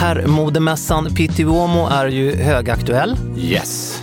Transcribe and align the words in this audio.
Herrmodemässan 0.00 1.14
Pitti 1.14 1.44
Uomo 1.44 1.86
är 1.86 2.06
ju 2.06 2.36
högaktuell 2.36 3.16
Yes. 3.36 4.02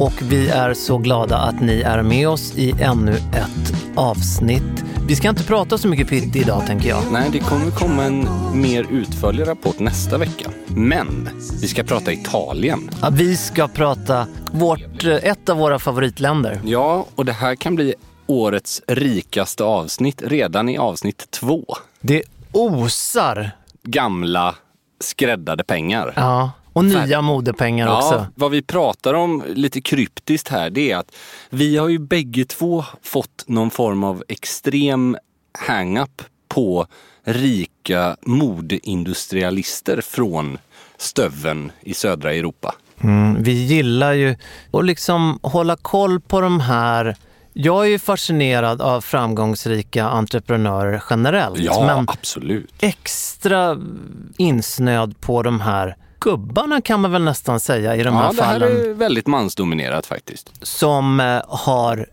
och 0.00 0.12
vi 0.22 0.48
är 0.48 0.74
så 0.74 0.98
glada 0.98 1.38
att 1.38 1.60
ni 1.60 1.80
är 1.80 2.02
med 2.02 2.28
oss 2.28 2.52
i 2.56 2.74
ännu 2.80 3.12
ett 3.12 3.74
avsnitt. 3.96 4.84
Vi 5.08 5.16
ska 5.16 5.28
inte 5.28 5.44
prata 5.44 5.78
så 5.78 5.88
mycket 5.88 6.08
Pitti 6.08 6.38
idag 6.38 6.66
tänker 6.66 6.88
jag. 6.88 7.02
Nej, 7.12 7.28
det 7.32 7.38
kommer 7.38 7.70
komma 7.70 8.04
en 8.04 8.28
mer 8.54 8.86
utförlig 8.90 9.46
rapport 9.46 9.78
nästa 9.78 10.18
vecka. 10.18 10.50
Men 10.66 11.28
vi 11.60 11.68
ska 11.68 11.82
prata 11.82 12.12
Italien. 12.12 12.90
Ja, 13.02 13.10
vi 13.12 13.36
ska 13.36 13.68
prata 13.68 14.26
vårt, 14.52 15.04
eh, 15.04 15.14
ett 15.14 15.48
av 15.48 15.56
våra 15.56 15.78
favoritländer. 15.78 16.60
Ja, 16.64 17.06
och 17.14 17.24
det 17.24 17.32
här 17.32 17.54
kan 17.54 17.74
bli 17.74 17.94
årets 18.26 18.82
rikaste 18.88 19.64
avsnitt 19.64 20.22
redan 20.26 20.68
i 20.68 20.78
avsnitt 20.78 21.30
två. 21.30 21.64
Det 22.00 22.22
osar. 22.52 23.50
Gamla 23.82 24.54
skräddade 25.00 25.64
pengar. 25.64 26.12
Ja. 26.16 26.50
Och 26.72 26.84
nya 26.84 27.22
modepengar 27.22 27.96
också. 27.96 28.14
Ja, 28.14 28.26
vad 28.34 28.50
vi 28.50 28.62
pratar 28.62 29.14
om 29.14 29.44
lite 29.48 29.80
kryptiskt 29.80 30.48
här 30.48 30.70
det 30.70 30.90
är 30.90 30.96
att 30.96 31.16
vi 31.50 31.76
har 31.76 31.88
ju 31.88 31.98
bägge 31.98 32.44
två 32.44 32.84
fått 33.02 33.44
någon 33.46 33.70
form 33.70 34.04
av 34.04 34.24
extrem 34.28 35.16
hang-up 35.58 36.22
på 36.48 36.86
rika 37.24 38.16
modeindustrialister 38.22 40.00
från 40.00 40.58
stöven 40.96 41.72
i 41.80 41.94
södra 41.94 42.34
Europa. 42.34 42.74
Mm, 43.00 43.42
vi 43.42 43.52
gillar 43.52 44.12
ju 44.12 44.36
att 44.70 44.84
liksom 44.84 45.38
hålla 45.42 45.76
koll 45.76 46.20
på 46.20 46.40
de 46.40 46.60
här 46.60 47.16
jag 47.52 47.84
är 47.84 47.88
ju 47.88 47.98
fascinerad 47.98 48.80
av 48.82 49.00
framgångsrika 49.00 50.08
entreprenörer 50.08 51.02
generellt. 51.10 51.58
Ja, 51.58 51.86
men 51.86 52.08
absolut. 52.08 52.70
extra 52.80 53.78
insnöad 54.36 55.20
på 55.20 55.42
de 55.42 55.60
här 55.60 55.96
gubbarna 56.20 56.80
kan 56.80 57.00
man 57.00 57.12
väl 57.12 57.22
nästan 57.22 57.60
säga 57.60 57.96
i 57.96 58.02
de 58.02 58.14
här 58.14 58.24
Ja, 58.24 58.32
det 58.32 58.42
här 58.42 58.52
fallen. 58.60 58.76
är 58.90 58.94
väldigt 58.94 59.26
mansdominerat 59.26 60.06
faktiskt. 60.06 60.50
Som 60.62 61.20
eh, 61.20 61.42
har 61.48 62.06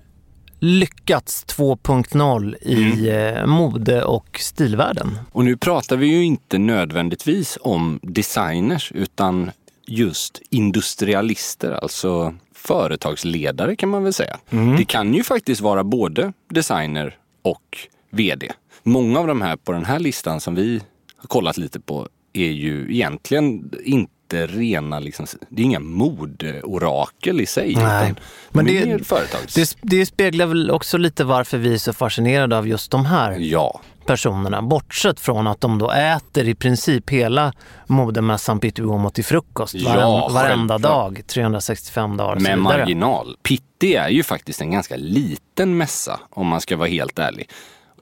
lyckats 0.59 1.45
2.0 1.45 2.55
i 2.61 3.09
Mm. 3.09 3.35
eh, 3.37 3.45
mode 3.45 4.03
och 4.03 4.39
stilvärlden. 4.41 5.19
Och 5.31 5.45
nu 5.45 5.57
pratar 5.57 5.97
vi 5.97 6.07
ju 6.07 6.23
inte 6.23 6.57
nödvändigtvis 6.57 7.57
om 7.61 7.99
designers 8.03 8.91
utan 8.95 9.51
just 9.87 10.41
industrialister, 10.49 11.71
alltså 11.71 12.33
företagsledare 12.67 13.75
kan 13.75 13.89
man 13.89 14.03
väl 14.03 14.13
säga. 14.13 14.37
Det 14.77 14.85
kan 14.85 15.13
ju 15.13 15.23
faktiskt 15.23 15.61
vara 15.61 15.83
både 15.83 16.33
designer 16.49 17.17
och 17.41 17.77
VD. 18.09 18.51
Många 18.83 19.19
av 19.19 19.27
de 19.27 19.41
här 19.41 19.55
på 19.55 19.71
den 19.71 19.85
här 19.85 19.99
listan 19.99 20.41
som 20.41 20.55
vi 20.55 20.81
har 21.17 21.27
kollat 21.27 21.57
lite 21.57 21.79
på 21.79 22.07
är 22.33 22.51
ju 22.51 22.93
egentligen 22.93 23.71
inte 23.83 24.13
rena, 24.33 24.99
liksom, 24.99 25.25
det 25.49 25.61
är 25.61 25.65
inga 25.65 25.79
modeorakel 25.79 27.41
i 27.41 27.45
sig. 27.45 27.75
Nej, 27.75 28.13
men 28.49 28.65
det- 28.65 29.07
företags... 29.07 29.53
Det, 29.53 29.77
det 29.81 30.05
speglar 30.05 30.45
väl 30.45 30.71
också 30.71 30.97
lite 30.97 31.23
varför 31.23 31.57
vi 31.57 31.73
är 31.73 31.77
så 31.77 31.93
fascinerade 31.93 32.57
av 32.57 32.67
just 32.67 32.91
de 32.91 33.05
här 33.05 33.31
Ja, 33.39 33.81
personerna. 34.05 34.61
Bortsett 34.61 35.19
från 35.19 35.47
att 35.47 35.61
de 35.61 35.79
då 35.79 35.91
äter 35.91 36.47
i 36.47 36.55
princip 36.55 37.09
hela 37.09 37.53
modemässan 37.87 38.59
Pitti 38.59 38.81
Uomo 38.81 39.09
till 39.09 39.25
frukost 39.25 39.73
Ja, 39.73 39.93
varen, 39.95 40.33
varenda 40.33 40.77
dag, 40.77 41.21
365 41.27 42.17
dagar 42.17 42.39
med 42.39 42.59
marginal. 42.59 43.37
Pitti 43.43 43.95
är 43.95 44.09
ju 44.09 44.23
faktiskt 44.23 44.61
en 44.61 44.71
ganska 44.71 44.95
liten 44.95 45.77
mässa 45.77 46.19
om 46.29 46.47
man 46.47 46.61
ska 46.61 46.77
vara 46.77 46.89
helt 46.89 47.19
ärlig. 47.19 47.49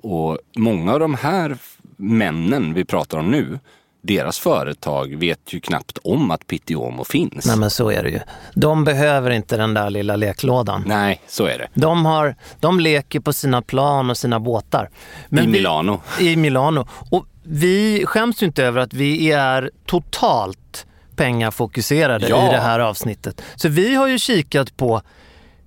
Och 0.03 0.37
många 0.55 0.93
av 0.93 0.99
de 0.99 1.13
här 1.15 1.57
männen 1.97 2.73
vi 2.73 2.85
pratar 2.85 3.17
om 3.17 3.31
nu, 3.31 3.59
deras 4.05 4.39
företag 4.39 5.15
vet 5.15 5.53
ju 5.53 5.59
knappt 5.59 5.97
om 6.03 6.31
att 6.31 6.47
Pitti 6.47 6.73
Uomo 6.75 7.03
finns. 7.03 7.45
Nej 7.45 7.57
men 7.57 7.69
så 7.69 7.89
är 7.91 8.03
det 8.03 8.09
ju. 8.09 8.19
De 8.53 8.83
behöver 8.83 9.31
inte 9.31 9.57
den 9.57 9.73
där 9.73 9.89
lilla 9.89 10.15
leklådan. 10.15 10.83
Nej, 10.85 11.21
så 11.27 11.45
är 11.45 11.57
det. 11.57 11.67
De, 11.73 12.05
har, 12.05 12.35
de 12.59 12.79
leker 12.79 13.19
på 13.19 13.33
sina 13.33 13.61
plan 13.61 14.09
och 14.09 14.17
sina 14.17 14.39
båtar. 14.39 14.89
Men 15.29 15.43
I 15.43 15.47
vi- 15.47 15.51
Milano. 15.51 16.01
I 16.19 16.35
Milano. 16.35 16.87
Och 17.11 17.25
vi 17.43 18.03
skäms 18.05 18.41
ju 18.43 18.45
inte 18.47 18.63
över 18.63 18.81
att 18.81 18.93
vi 18.93 19.31
är 19.31 19.71
totalt 19.85 20.85
pengafokuserade 21.15 22.27
Ja. 22.29 22.47
i 22.49 22.51
det 22.51 22.61
här 22.61 22.79
avsnittet. 22.79 23.41
Så 23.55 23.69
vi 23.69 23.95
har 23.95 24.07
ju 24.07 24.19
kikat 24.19 24.77
på 24.77 25.01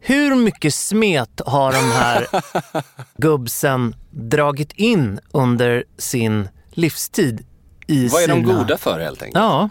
hur 0.00 0.34
mycket 0.34 0.74
smet 0.74 1.40
har 1.46 1.72
de 1.72 1.78
här 1.92 2.26
gubbsen 3.16 3.94
dragit 4.10 4.72
in 4.72 5.20
under 5.32 5.84
sin 5.98 6.48
livstid 6.70 7.44
i 7.88 8.08
Vad 8.08 8.22
är 8.22 8.28
de 8.28 8.44
sina... 8.44 8.58
goda 8.58 8.78
för 8.78 9.00
helt 9.00 9.22
enkelt? 9.22 9.44
Ja. 9.44 9.68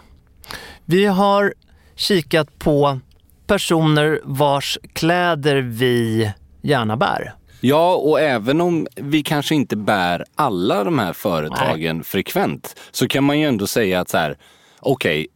Vi 0.84 1.04
har 1.04 1.54
kikat 1.96 2.58
på 2.58 3.00
personer 3.46 4.20
vars 4.24 4.78
kläder 4.92 5.56
vi 5.56 6.32
gärna 6.62 6.96
bär. 6.96 7.34
Ja, 7.60 7.94
och 7.94 8.20
även 8.20 8.60
om 8.60 8.86
vi 8.96 9.22
kanske 9.22 9.54
inte 9.54 9.76
bär 9.76 10.24
alla 10.34 10.84
de 10.84 10.98
här 10.98 11.12
företagen 11.12 12.04
frekvent 12.04 12.76
så 12.90 13.08
kan 13.08 13.24
man 13.24 13.38
ju 13.38 13.46
ändå 13.46 13.66
säga 13.66 14.00
att 14.00 14.08
så 14.08 14.18
här, 14.18 14.38
okej, 14.80 15.26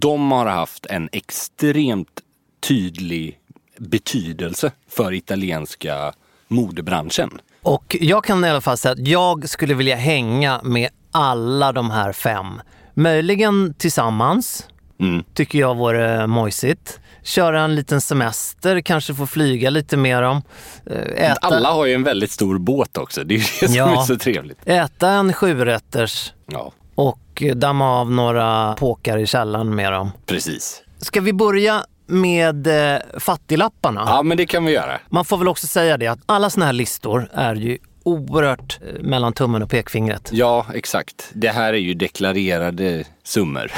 de 0.00 0.32
har 0.32 0.46
haft 0.46 0.86
en 0.86 1.08
extremt 1.12 2.20
tydlig 2.68 3.38
betydelse 3.78 4.72
för 4.88 5.12
italienska 5.12 6.12
modebranschen. 6.48 7.30
Och 7.62 7.96
jag 8.00 8.24
kan 8.24 8.44
i 8.44 8.48
alla 8.48 8.60
fall 8.60 8.76
säga 8.76 8.92
att 8.92 9.08
jag 9.08 9.48
skulle 9.48 9.74
vilja 9.74 9.96
hänga 9.96 10.60
med 10.62 10.90
alla 11.14 11.72
de 11.72 11.90
här 11.90 12.12
fem. 12.12 12.60
Möjligen 12.94 13.74
tillsammans, 13.78 14.68
Mm. 15.00 15.24
tycker 15.34 15.58
jag 15.58 15.76
vore 15.76 16.26
mojsigt. 16.26 17.00
Köra 17.22 17.60
en 17.62 17.74
liten 17.74 18.00
semester, 18.00 18.80
kanske 18.80 19.14
få 19.14 19.26
flyga 19.26 19.70
lite 19.70 19.96
med 19.96 20.22
dem. 20.22 20.42
Eh, 20.86 21.30
Äta, 21.30 21.38
Alla 21.46 21.72
har 21.72 21.86
ju 21.86 21.94
en 21.94 22.02
väldigt 22.02 22.30
stor 22.30 22.58
båt 22.58 22.98
också, 22.98 23.24
det 23.24 23.34
är 23.34 23.38
ju 23.38 23.44
det 23.60 23.66
som 23.66 23.74
Ja. 23.74 24.00
är 24.02 24.04
så 24.06 24.16
trevligt. 24.16 24.58
äta 24.64 25.08
en 25.10 25.32
sjurätters 25.32 26.32
Ja. 26.46 26.72
och 26.94 27.18
och 27.34 27.42
damma 27.56 28.00
av 28.00 28.10
några 28.12 28.72
påkar 28.74 29.18
i 29.18 29.26
källaren 29.26 29.74
med 29.74 29.92
dem. 29.92 30.10
Precis. 30.26 30.82
Ska 30.98 31.20
vi 31.20 31.32
börja 31.32 31.84
med 32.06 32.66
eh, 32.94 32.98
fattiglapparna? 33.18 34.04
Ja, 34.06 34.22
men 34.22 34.36
det 34.36 34.46
kan 34.46 34.64
vi 34.64 34.72
göra. 34.72 34.98
Man 35.08 35.24
får 35.24 35.38
väl 35.38 35.48
också 35.48 35.66
säga 35.66 35.96
det 35.96 36.06
att 36.06 36.18
alla 36.26 36.50
såna 36.50 36.66
här 36.66 36.72
listor 36.72 37.28
är 37.32 37.54
ju 37.54 37.78
oerhört 38.04 38.78
eh, 38.82 39.02
mellan 39.02 39.32
tummen 39.32 39.62
och 39.62 39.70
pekfingret. 39.70 40.30
Ja, 40.32 40.66
exakt. 40.74 41.30
Det 41.32 41.48
här 41.48 41.72
är 41.72 41.78
ju 41.78 41.94
deklarerade 41.94 43.04
summor. 43.22 43.72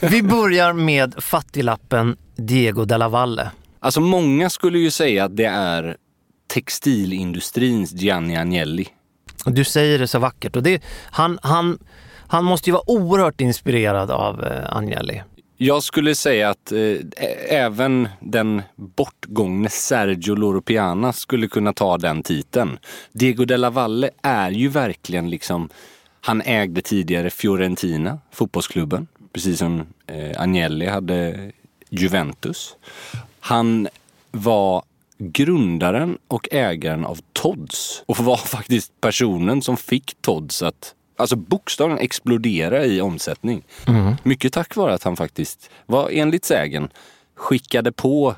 Vi 0.10 0.22
börjar 0.22 0.72
med 0.72 1.14
fattiglappen 1.18 2.16
Diego 2.36 2.84
de 2.84 2.98
la 2.98 3.08
Valle. 3.08 3.50
Alltså 3.80 4.00
många 4.00 4.50
skulle 4.50 4.78
ju 4.78 4.90
säga 4.90 5.24
att 5.24 5.36
det 5.36 5.44
är 5.44 5.96
textilindustrins 6.46 7.92
Gianni 7.92 8.36
Agnelli. 8.36 8.88
Du 9.46 9.64
säger 9.64 9.98
det 9.98 10.06
så 10.06 10.18
vackert 10.18 10.56
och 10.56 10.62
det, 10.62 10.82
han, 11.10 11.38
han, 11.42 11.78
han 12.26 12.44
måste 12.44 12.70
ju 12.70 12.72
vara 12.74 12.90
oerhört 12.90 13.40
inspirerad 13.40 14.10
av 14.10 14.44
eh, 14.44 14.76
Agnelli. 14.76 15.22
Jag 15.56 15.82
skulle 15.82 16.14
säga 16.14 16.50
att 16.50 16.72
eh, 16.72 16.96
även 17.48 18.08
den 18.20 18.62
bortgångne 18.76 19.68
Sergio 19.68 20.34
Loro 20.34 20.60
Piana 20.60 21.12
skulle 21.12 21.48
kunna 21.48 21.72
ta 21.72 21.98
den 21.98 22.22
titeln. 22.22 22.78
Diego 23.12 23.44
de 23.44 23.56
la 23.56 23.70
Valle 23.70 24.10
är 24.22 24.50
ju 24.50 24.68
verkligen 24.68 25.30
liksom, 25.30 25.68
han 26.20 26.42
ägde 26.42 26.82
tidigare 26.82 27.30
Fiorentina, 27.30 28.18
fotbollsklubben, 28.30 29.06
precis 29.32 29.58
som 29.58 29.86
eh, 30.06 30.40
Agnelli 30.40 30.86
hade 30.86 31.50
Juventus. 31.90 32.76
Han 33.40 33.88
var 34.30 34.82
grundaren 35.18 36.18
och 36.28 36.48
ägaren 36.52 37.04
av 37.04 37.20
Todds 37.32 38.02
och 38.06 38.18
var 38.18 38.36
faktiskt 38.46 39.00
personen 39.00 39.62
som 39.62 39.76
fick 39.76 40.14
Todds 40.20 40.62
att 40.62 40.94
alltså 41.16 41.36
bokstavligen 41.36 42.02
explodera 42.04 42.84
i 42.84 43.00
omsättning. 43.00 43.62
Mycket 44.22 44.52
tack 44.52 44.76
vare 44.76 44.94
att 44.94 45.04
han 45.04 45.16
faktiskt 45.16 45.70
var 45.86 46.08
enligt 46.12 46.44
sägen 46.44 46.88
skickade 47.34 47.92
på 47.92 48.34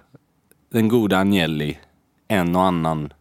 den 0.73 0.88
goda 0.88 1.19
Agnelli 1.19 1.78
en 2.28 2.56
och 2.56 2.62
annan 2.64 3.12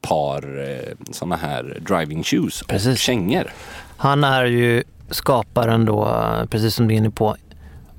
par 0.00 0.68
eh, 0.70 0.94
såna 1.10 1.36
här 1.36 1.78
driving 1.88 2.22
shoes 2.22 2.62
och 2.62 2.68
Precis. 2.68 2.98
kängor. 2.98 3.52
Han 3.96 4.24
är 4.24 4.44
ju 4.44 4.82
skaparen 5.10 5.84
då, 5.84 6.26
precis 6.50 6.74
som 6.74 6.88
du 6.88 6.94
är 6.94 6.98
inne 6.98 7.10
på, 7.10 7.36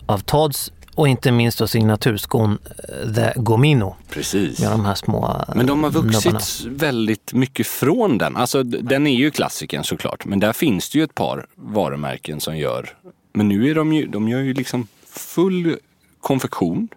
av 0.05 0.19
Todds 0.19 0.71
och 0.95 1.07
inte 1.07 1.31
minst 1.31 1.59
då 1.59 1.67
signaturskon 1.67 2.57
eh, 2.89 3.13
The 3.13 3.33
Gomino 3.35 3.95
Precis. 4.09 4.59
med 4.59 4.71
de 4.71 4.85
här 4.85 4.95
små 4.95 5.43
eh, 5.47 5.55
Men 5.55 5.65
de 5.65 5.83
har 5.83 5.91
vuxit 5.91 6.25
nubbarna. 6.25 6.39
väldigt 6.65 7.33
mycket 7.33 7.67
från 7.67 8.17
den. 8.17 8.35
Alltså 8.37 8.63
den 8.63 9.07
är 9.07 9.15
ju 9.15 9.31
klassikern 9.31 9.83
såklart. 9.83 10.25
Men 10.25 10.39
där 10.39 10.53
finns 10.53 10.89
det 10.89 10.97
ju 10.97 11.03
ett 11.03 11.15
par 11.15 11.45
varumärken 11.55 12.39
som 12.41 12.57
gör. 12.57 12.89
Men 13.33 13.47
nu 13.47 13.69
är 13.69 13.75
de 13.75 13.93
ju, 13.93 14.07
de 14.07 14.29
gör 14.29 14.39
ju 14.39 14.53
liksom 14.53 14.87
full 15.07 15.77
konfektion. 16.21 16.87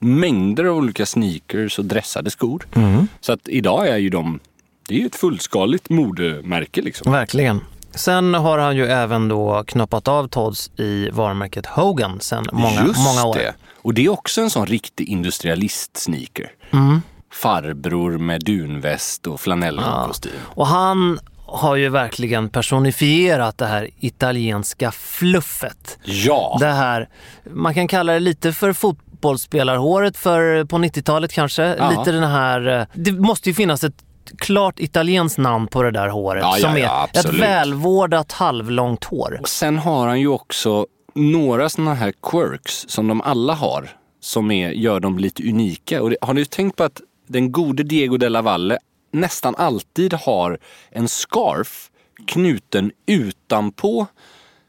Mängder 0.00 0.64
av 0.64 0.76
olika 0.76 1.06
sneakers 1.06 1.78
och 1.78 1.84
dressade 1.84 2.30
skor. 2.30 2.66
Mm. 2.74 3.08
Så 3.20 3.32
att 3.32 3.48
idag 3.48 3.88
är 3.88 3.96
ju 3.96 4.10
de, 4.10 4.40
det 4.88 4.94
är 4.94 4.98
ju 4.98 5.06
ett 5.06 5.16
fullskaligt 5.16 5.90
modemärke 5.90 6.82
liksom. 6.82 7.12
Verkligen. 7.12 7.60
Sen 7.98 8.34
har 8.34 8.58
han 8.58 8.76
ju 8.76 8.86
även 8.86 9.28
då 9.28 9.64
knoppat 9.66 10.08
av 10.08 10.28
Todds 10.28 10.70
i 10.76 11.10
varumärket 11.10 11.66
Hogan 11.66 12.20
sen 12.20 12.46
många, 12.52 12.82
Just 12.86 13.04
många 13.04 13.24
år. 13.24 13.34
det. 13.34 13.54
Och 13.82 13.94
det 13.94 14.04
är 14.04 14.08
också 14.08 14.40
en 14.40 14.50
sån 14.50 14.66
riktig 14.66 15.08
industrialist-sneaker. 15.08 16.50
Mm. 16.72 17.02
Farbror 17.32 18.18
med 18.18 18.44
dunväst 18.44 19.26
och 19.26 19.40
flanellkostym. 19.40 20.32
Och 20.44 20.66
han 20.66 21.20
har 21.46 21.76
ju 21.76 21.88
verkligen 21.88 22.48
personifierat 22.48 23.58
det 23.58 23.66
här 23.66 23.90
italienska 24.00 24.92
fluffet. 24.92 25.98
Ja! 26.04 26.56
Det 26.60 26.66
här, 26.72 27.08
man 27.54 27.74
kan 27.74 27.88
kalla 27.88 28.12
det 28.12 28.20
lite 28.20 28.52
för 28.52 28.72
fotbollsspelarhåret 28.72 30.16
för, 30.16 30.64
på 30.64 30.76
90-talet 30.76 31.32
kanske. 31.32 31.76
Ja. 31.78 31.90
Lite 31.90 32.12
den 32.12 32.30
här, 32.30 32.80
eh, 32.80 32.86
det 32.94 33.12
måste 33.12 33.48
ju 33.48 33.54
finnas 33.54 33.84
ett 33.84 34.04
klart 34.38 34.80
italienskt 34.80 35.38
namn 35.38 35.66
på 35.66 35.82
det 35.82 35.90
där 35.90 36.08
håret 36.08 36.42
Ja, 36.42 36.58
ja, 36.58 36.68
som 36.68 36.76
är 36.76 36.80
ja, 36.80 37.04
ett 37.04 37.16
absolut. 37.16 37.42
välvårdat 37.42 38.32
halvlångt 38.32 39.04
hår. 39.04 39.38
Och 39.40 39.48
sen 39.48 39.78
har 39.78 40.08
han 40.08 40.20
ju 40.20 40.28
också 40.28 40.86
några 41.14 41.68
sådana 41.68 41.94
här 41.94 42.12
quirks 42.22 42.84
som 42.88 43.08
de 43.08 43.20
alla 43.20 43.54
har. 43.54 43.90
Som 44.20 44.50
är, 44.50 44.70
gör 44.70 45.00
dem 45.00 45.18
lite 45.18 45.48
unika. 45.48 46.02
Och 46.02 46.10
det, 46.10 46.16
har 46.20 46.34
ni 46.34 46.44
tänkt 46.44 46.76
på 46.76 46.84
att 46.84 47.00
den 47.26 47.52
gode 47.52 47.82
Diego 47.82 48.16
de 48.16 48.28
la 48.28 48.42
Valle 48.42 48.78
nästan 49.12 49.54
alltid 49.58 50.14
har 50.14 50.58
en 50.90 51.08
scarf 51.08 51.90
knuten 52.26 52.92
utanpå 53.06 54.06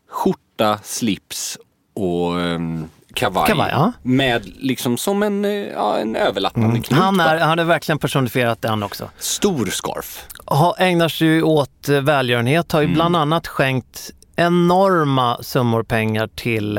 skjorta, 0.09 0.79
slips 0.83 1.57
och 1.94 2.31
um, 2.35 2.89
kavaj. 3.13 3.47
Kavaj, 3.47 3.69
ja. 3.71 3.91
Med 4.03 4.45
liksom 4.59 4.97
som 4.97 5.23
en, 5.23 5.45
eh, 5.45 5.51
ja, 5.51 5.97
en 5.97 6.15
överlappande 6.15 6.79
knut. 6.81 7.00
Han, 7.00 7.19
är, 7.19 7.38
han 7.38 7.57
har 7.57 7.65
verkligen 7.65 8.00
personifierat 8.00 8.61
den 8.61 8.83
också. 8.83 9.09
Stor 9.17 9.65
scarf. 9.65 10.25
Ha, 10.45 10.75
ägnar 10.77 11.09
sig 11.09 11.27
ju 11.27 11.44
åt 11.44 11.89
eh, 11.89 12.01
välgörenhet, 12.01 12.71
har 12.71 12.81
ju 12.81 12.88
bland 12.88 13.15
annat 13.15 13.47
skänkt 13.47 14.11
enorma 14.35 15.38
summor 15.41 15.83
pengar 15.83 16.27
till 16.35 16.77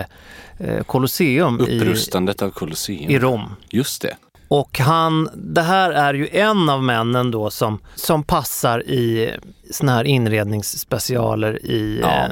eh, 0.58 0.82
Colosseum 0.86 1.60
i, 1.68 1.78
Upprustandet 1.80 2.42
av 2.42 2.50
Colosseum. 2.50 3.10
i 3.10 3.18
Rom. 3.18 3.56
Just 3.70 4.02
det. 4.02 4.16
Och 4.48 4.78
han, 4.78 5.28
det 5.34 5.62
här 5.62 5.90
är 5.90 6.14
ju 6.14 6.28
en 6.32 6.68
av 6.68 6.82
männen 6.84 7.30
då 7.30 7.50
som, 7.50 7.78
som 7.94 8.22
passar 8.22 8.82
i 8.82 9.30
såna 9.70 9.92
här 9.92 10.04
inredningsspecialer 10.04 11.66
i... 11.66 12.00
Ja. 12.02 12.08
Eh, 12.08 12.30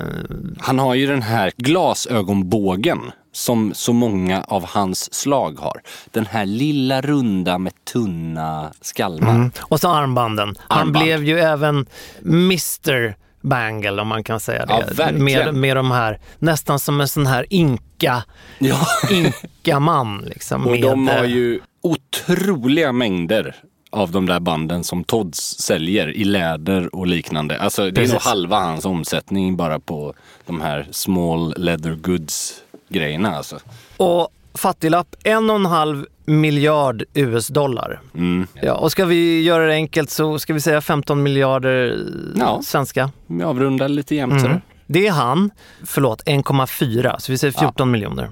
Han 0.58 0.78
har 0.78 0.94
ju 0.94 1.06
den 1.06 1.22
här 1.22 1.52
glasögonbågen 1.56 3.00
som 3.38 3.74
så 3.74 3.92
många 3.92 4.42
av 4.42 4.64
hans 4.66 5.14
slag 5.14 5.58
har. 5.58 5.80
Den 6.10 6.26
här 6.26 6.46
lilla 6.46 7.00
runda 7.00 7.58
med 7.58 7.72
tunna 7.92 8.72
skalmar. 8.80 9.50
och 9.60 9.80
så 9.80 9.88
armbanden. 9.88 10.54
Han 10.68 10.78
Armband. 10.78 11.04
blev 11.04 11.24
ju 11.24 11.38
även 11.38 11.86
Mr 12.24 13.14
Bangle 13.40 14.02
om 14.02 14.08
man 14.08 14.24
kan 14.24 14.40
säga 14.40 14.66
det. 14.66 14.86
Ja, 14.98 15.12
med, 15.12 15.54
med 15.54 15.76
de 15.76 15.90
här, 15.90 16.20
nästan 16.38 16.78
som 16.78 17.00
en 17.00 17.08
sån 17.08 17.26
här 17.26 17.46
inka, 17.50 18.24
Ja. 18.58 18.76
inka-man. 19.10 20.18
Liksom, 20.26 20.64
Och 20.66 20.70
med, 20.72 20.82
de 20.82 21.08
har 21.08 21.24
eh, 21.24 21.30
ju 21.30 21.60
otroliga 21.82 22.92
mängder 22.92 23.56
av 23.90 24.10
de 24.10 24.26
där 24.26 24.40
banden 24.40 24.84
som 24.84 25.04
Todds 25.04 25.58
säljer 25.58 26.16
i 26.16 26.24
läder 26.24 26.94
och 26.94 27.06
liknande. 27.06 27.58
Alltså 27.60 27.82
det 27.82 27.88
är 27.88 27.92
Precis. 27.92 28.12
nog 28.12 28.22
halva 28.22 28.58
hans 28.60 28.84
omsättning 28.84 29.56
bara 29.56 29.80
på 29.80 30.14
de 30.46 30.60
här 30.60 30.86
small 30.90 31.54
leather 31.56 31.90
goods 31.94 32.54
grejerna 32.88 33.36
alltså. 33.36 33.58
Och 33.96 34.28
fattiglapp, 34.54 35.16
en 35.24 35.50
och 35.50 35.56
en 35.56 35.66
halv 35.66 36.06
miljard 36.24 37.02
US-dollar. 37.14 38.00
Mm. 38.14 38.46
Ja, 38.62 38.74
och 38.74 38.92
ska 38.92 39.04
vi 39.04 39.42
göra 39.42 39.66
det 39.66 39.72
enkelt 39.74 40.10
så 40.10 40.38
ska 40.38 40.54
vi 40.54 40.60
säga 40.60 40.80
15 40.80 41.22
miljarder 41.22 42.06
Ja. 42.36 42.60
svenska. 42.62 43.10
Vi 43.26 43.42
avrundar 43.44 43.88
lite 43.88 44.14
jämnt 44.14 44.32
Mm. 44.32 44.42
sådär. 44.44 44.60
Det 44.86 45.06
är 45.06 45.12
han, 45.12 45.50
förlåt, 45.86 46.22
1,4 46.26 47.18
så 47.18 47.32
vi 47.32 47.38
säger 47.38 47.52
14 47.52 47.90
miljoner. 47.90 48.30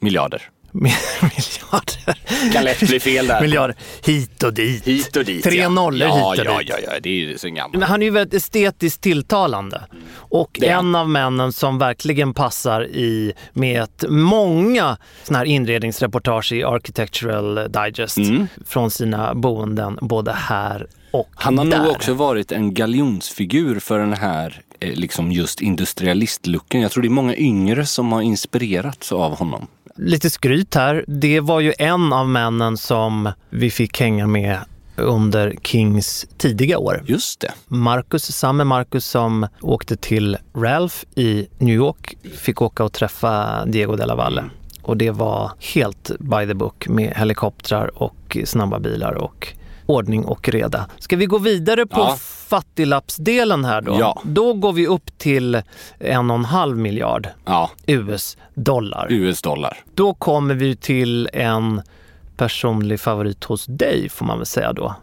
Miljarder. 0.00 0.42
miljarder. 0.72 2.52
Kan 2.52 2.64
lätt 2.64 2.80
bli 2.80 3.00
fel 3.00 3.26
där. 3.26 3.40
miljarder 3.40 3.76
hit 4.04 4.42
och 4.42 4.54
dit. 4.54 4.86
Hit 4.86 5.16
och 5.16 5.24
dit 5.24 5.44
Tre 5.44 5.56
ja. 5.60 5.68
nollor 5.68 6.08
ja, 6.08 6.30
hit 6.32 6.40
och 6.40 6.46
ja, 6.46 6.58
dit. 6.58 6.68
Ja, 6.68 6.76
ja, 6.84 7.00
det 7.02 7.08
är 7.08 7.14
ju 7.14 7.38
så 7.38 7.48
gammalt. 7.48 7.72
Men 7.74 7.82
han 7.82 8.00
är 8.02 8.04
ju 8.06 8.10
väldigt 8.10 8.34
estetiskt 8.34 9.00
tilltalande. 9.00 9.82
Och 10.14 10.56
Det 10.60 10.68
en 10.68 10.94
av 10.94 11.08
männen 11.08 11.52
som 11.52 11.78
verkligen 11.78 12.34
passar 12.34 12.84
i 12.86 13.32
med 13.52 13.82
ett 13.82 14.04
många 14.08 14.96
såna 15.24 15.38
här 15.38 15.46
inredningsreportage 15.46 16.52
i 16.52 16.64
Architectural 16.64 17.54
Digest 17.54 18.18
Mm. 18.18 18.46
från 18.66 18.90
sina 18.90 19.34
boenden 19.34 19.98
både 20.02 20.32
här 20.32 20.86
och 21.10 21.28
Han 21.34 21.58
har 21.58 21.64
där. 21.64 21.78
nog 21.78 21.90
också 21.90 22.14
varit 22.14 22.52
en 22.52 22.74
galjonsfigur 22.74 23.80
för 23.80 23.98
den 23.98 24.12
här 24.12 24.62
eh, 24.80 24.92
liksom 24.94 25.32
just 25.32 25.60
industrialistlooken. 25.60 26.80
Jag 26.80 26.90
tror 26.90 27.02
det 27.02 27.08
är 27.08 27.10
många 27.10 27.36
yngre 27.36 27.86
som 27.86 28.12
har 28.12 28.22
inspirerats 28.22 29.12
av 29.12 29.38
honom. 29.38 29.66
Lite 29.96 30.30
skryt 30.30 30.74
här. 30.74 31.04
Det 31.06 31.40
var 31.40 31.60
ju 31.60 31.72
en 31.78 32.12
av 32.12 32.28
männen 32.28 32.76
som 32.76 33.32
vi 33.50 33.70
fick 33.70 34.00
hänga 34.00 34.26
med 34.26 34.58
under 34.96 35.54
Kings 35.62 36.26
tidiga 36.36 36.78
år. 36.78 37.02
Just 37.06 37.40
det. 37.40 37.52
Marcus, 37.68 38.36
samme 38.36 38.64
Marcus 38.64 39.06
som 39.06 39.46
åkte 39.60 39.96
till 39.96 40.36
Ralph 40.54 40.96
i 41.14 41.48
New 41.58 41.74
York, 41.74 42.16
fick 42.36 42.62
åka 42.62 42.84
och 42.84 42.92
träffa 42.92 43.64
Diego 43.66 43.96
de 43.96 44.06
la 44.06 44.14
Valle. 44.14 44.44
Och 44.82 44.96
det 44.96 45.10
var 45.10 45.52
helt 45.74 46.10
by 46.18 46.46
the 46.46 46.54
book 46.54 46.88
med 46.88 47.12
helikoptrar 47.16 48.02
och 48.02 48.36
snabba 48.44 48.78
bilar 48.78 49.12
och 49.12 49.54
ordning 49.90 50.24
och 50.24 50.48
reda. 50.48 50.86
Ska 50.98 51.16
vi 51.16 51.26
gå 51.26 51.38
vidare 51.38 51.86
på 51.86 52.00
Ja. 52.00 52.16
fattiglappsdelen 52.48 53.64
här 53.64 53.80
då? 53.80 53.96
Ja. 54.00 54.22
Då 54.24 54.54
går 54.54 54.72
vi 54.72 54.86
upp 54.86 55.18
till 55.18 55.62
en 55.98 56.30
och 56.30 56.36
en 56.36 56.44
halv 56.44 56.76
miljard 56.78 57.28
Ja, 57.44 57.70
US-dollar. 57.86 59.06
US-dollar. 59.10 59.78
Då 59.94 60.14
kommer 60.14 60.54
vi 60.54 60.76
till 60.76 61.28
en 61.32 61.82
personlig 62.36 63.00
favorit 63.00 63.44
hos 63.44 63.66
dig 63.66 64.08
får 64.08 64.26
man 64.26 64.36
väl 64.38 64.46
säga 64.46 64.72
då. 64.72 64.94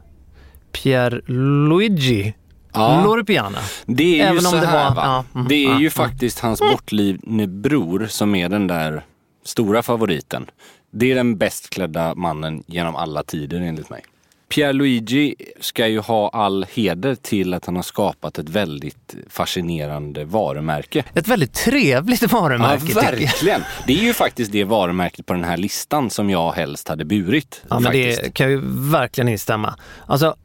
Pierre 0.72 1.22
Luigi 1.70 2.34
Ja. 2.74 3.04
Loro 3.06 3.26
Piana. 3.26 3.60
Det 3.86 4.04
är 4.04 4.16
ju 4.16 4.22
Även 4.22 4.38
om 4.38 4.42
så 4.52 4.56
det 4.56 4.66
här 4.68 4.90
var- 4.90 4.96
va. 4.96 5.02
ja, 5.34 5.40
mm, 5.40 5.48
det 5.48 5.56
är 5.56 5.64
ja, 5.70 5.72
ju 5.72 5.76
mm. 5.78 5.92
faktiskt 5.92 6.40
hans 6.40 6.60
bortlivne 6.60 7.48
bror 7.48 8.06
som 8.10 8.36
är 8.36 8.50
den 8.50 8.68
där 8.68 9.06
stora 9.46 9.84
favoriten. 9.84 10.46
Det 10.92 11.12
är 11.12 11.16
den 11.16 11.38
bäst 11.38 11.70
klädda 11.70 12.16
mannen 12.16 12.64
genom 12.68 12.96
alla 12.96 13.24
tider 13.24 13.62
enligt 13.62 13.90
mig. 13.90 14.02
Pierluigi 14.50 15.36
ska 15.60 15.88
ju 15.88 16.00
ha 16.00 16.30
all 16.30 16.66
heder 16.74 17.16
till 17.16 17.54
att 17.54 17.66
han 17.66 17.76
har 17.76 17.84
skapat 17.84 18.40
ett 18.40 18.50
väldigt 18.50 19.16
fascinerande 19.30 20.26
varumärke. 20.26 21.04
Ett 21.14 21.28
väldigt 21.28 21.54
trevligt 21.54 22.32
varumärke 22.32 22.86
ja, 22.96 23.02
verkligen. 23.02 23.62
Det 23.88 23.94
är 23.94 24.04
ju 24.04 24.14
faktiskt 24.14 24.52
det 24.52 24.64
varumärket 24.64 25.26
på 25.26 25.34
den 25.34 25.44
här 25.44 25.58
listan 25.58 26.10
som 26.10 26.30
jag 26.30 26.52
helst 26.52 26.88
hade 26.88 27.06
burit. 27.06 27.62
Ja, 27.70 27.76
men 27.76 27.84
faktiskt. 27.84 28.24
det 28.24 28.32
kan 28.32 28.50
ju 28.50 28.62
verkligen 28.92 29.28
instämma. 29.28 29.76
Alltså, 30.06 30.36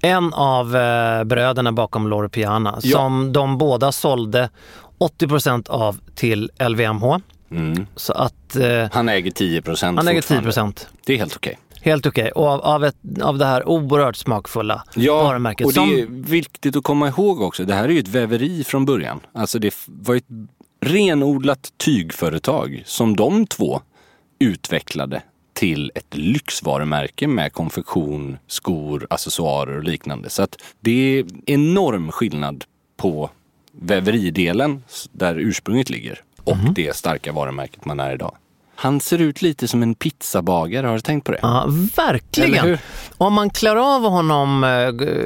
en 0.00 0.34
av 0.34 0.76
eh, 0.76 1.24
bröderna 1.24 1.72
bakom 1.72 2.08
Loro 2.08 2.28
Piana 2.28 2.78
Ja. 2.82 2.98
som 2.98 3.32
de 3.32 3.58
båda 3.58 3.92
sålde 3.92 4.50
80% 4.98 5.70
av 5.70 6.00
till 6.14 6.50
LVMH. 6.68 7.16
Mm. 7.50 7.86
Så 7.96 8.12
att 8.12 8.56
eh, 8.56 8.86
Han 8.92 9.08
äger 9.08 9.30
10 9.30 9.62
procent 9.62 9.98
han 9.98 10.08
äger 10.08 10.22
10 10.22 10.72
Det 11.06 11.12
är 11.12 11.18
helt 11.18 11.36
okej. 11.36 11.58
Helt 11.88 12.06
okej. 12.06 12.30
Och 12.30 12.46
av, 12.46 12.60
av, 12.60 12.84
ett, 12.84 12.96
av 13.22 13.38
det 13.38 13.44
här 13.46 13.68
oerhört 13.68 14.16
smakfulla 14.16 14.84
Ja, 14.94 15.22
varumärket. 15.22 15.66
och 15.66 15.72
det 15.72 15.80
som, 15.80 15.90
är 15.90 16.06
viktigt 16.30 16.76
att 16.76 16.84
komma 16.84 17.08
ihåg 17.08 17.40
också. 17.40 17.64
Det 17.64 17.74
här 17.74 17.84
är 17.84 17.88
ju 17.88 17.98
ett 17.98 18.08
väveri 18.08 18.64
från 18.64 18.84
början. 18.84 19.20
Alltså 19.32 19.58
det 19.58 19.74
var 19.86 20.14
ett 20.16 20.24
renodlat 20.80 21.72
tygföretag 21.76 22.82
som 22.86 23.16
de 23.16 23.46
två 23.46 23.80
utvecklade 24.38 25.22
till 25.52 25.92
ett 25.94 26.16
lyxvarumärke 26.16 27.26
med 27.28 27.52
konfektion, 27.52 28.38
skor, 28.46 29.06
accessoarer 29.10 29.76
och 29.76 29.84
liknande. 29.84 30.30
Så 30.30 30.42
att 30.42 30.56
det 30.80 31.18
är 31.18 31.24
enorm 31.46 32.10
skillnad 32.12 32.64
på 32.96 33.30
väveridelen 33.72 34.82
där 35.12 35.34
ursprunget 35.38 35.90
ligger 35.90 36.20
och 36.44 36.56
Mhm. 36.56 36.74
det 36.74 36.96
starka 36.96 37.32
varumärket 37.32 37.84
man 37.84 38.00
är 38.00 38.14
idag. 38.14 38.34
Han 38.80 39.00
ser 39.00 39.18
ut 39.18 39.42
lite 39.42 39.68
som 39.68 39.82
en 39.82 39.94
pizzabagare, 39.94 40.86
har 40.86 40.94
du 40.94 41.00
tänkt 41.00 41.24
på 41.24 41.32
det? 41.32 41.38
Ja, 41.42 41.64
verkligen. 41.96 42.78
Om 43.16 43.32
man 43.34 43.50
klär 43.50 43.76
av 43.76 44.02
honom 44.02 44.64
eh, 44.64 44.70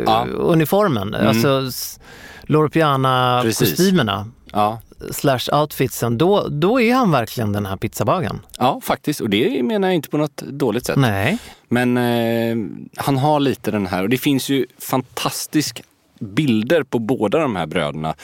Ja. 0.07 0.23
Mm. 0.23 0.37
uniformen, 0.41 1.15
alltså 1.15 1.67
s- 1.69 2.01
Loro 2.43 2.69
Piana-kostymerna 2.69 4.27
Ja, 4.53 4.81
slash 5.11 5.41
outfitsen, 5.61 6.19
då, 6.19 6.49
då 6.49 6.81
är 6.81 6.95
han 6.95 7.11
verkligen 7.11 7.53
den 7.53 7.67
här 7.67 7.77
pizzabagaren. 7.77 8.41
Ja, 8.59 8.81
faktiskt. 8.85 9.21
Och 9.21 9.31
det 9.31 9.63
menar 9.63 9.89
jag 9.89 9.95
inte 9.95 10.09
på 10.09 10.17
något 10.19 10.37
dåligt 10.37 10.87
sätt. 10.87 10.97
Nej. 10.99 11.39
Men 11.69 11.97
eh, 11.97 12.57
han 12.97 13.19
har 13.19 13.41
lite 13.41 13.71
den 13.71 13.87
här, 13.87 14.03
och 14.03 14.09
det 14.09 14.19
finns 14.19 14.49
ju 14.49 14.67
fantastiska 14.79 15.83
bilder 16.21 16.83
på 16.83 16.99
båda 16.99 17.39
de 17.39 17.57
här 17.57 17.67
bröderna. 17.67 18.15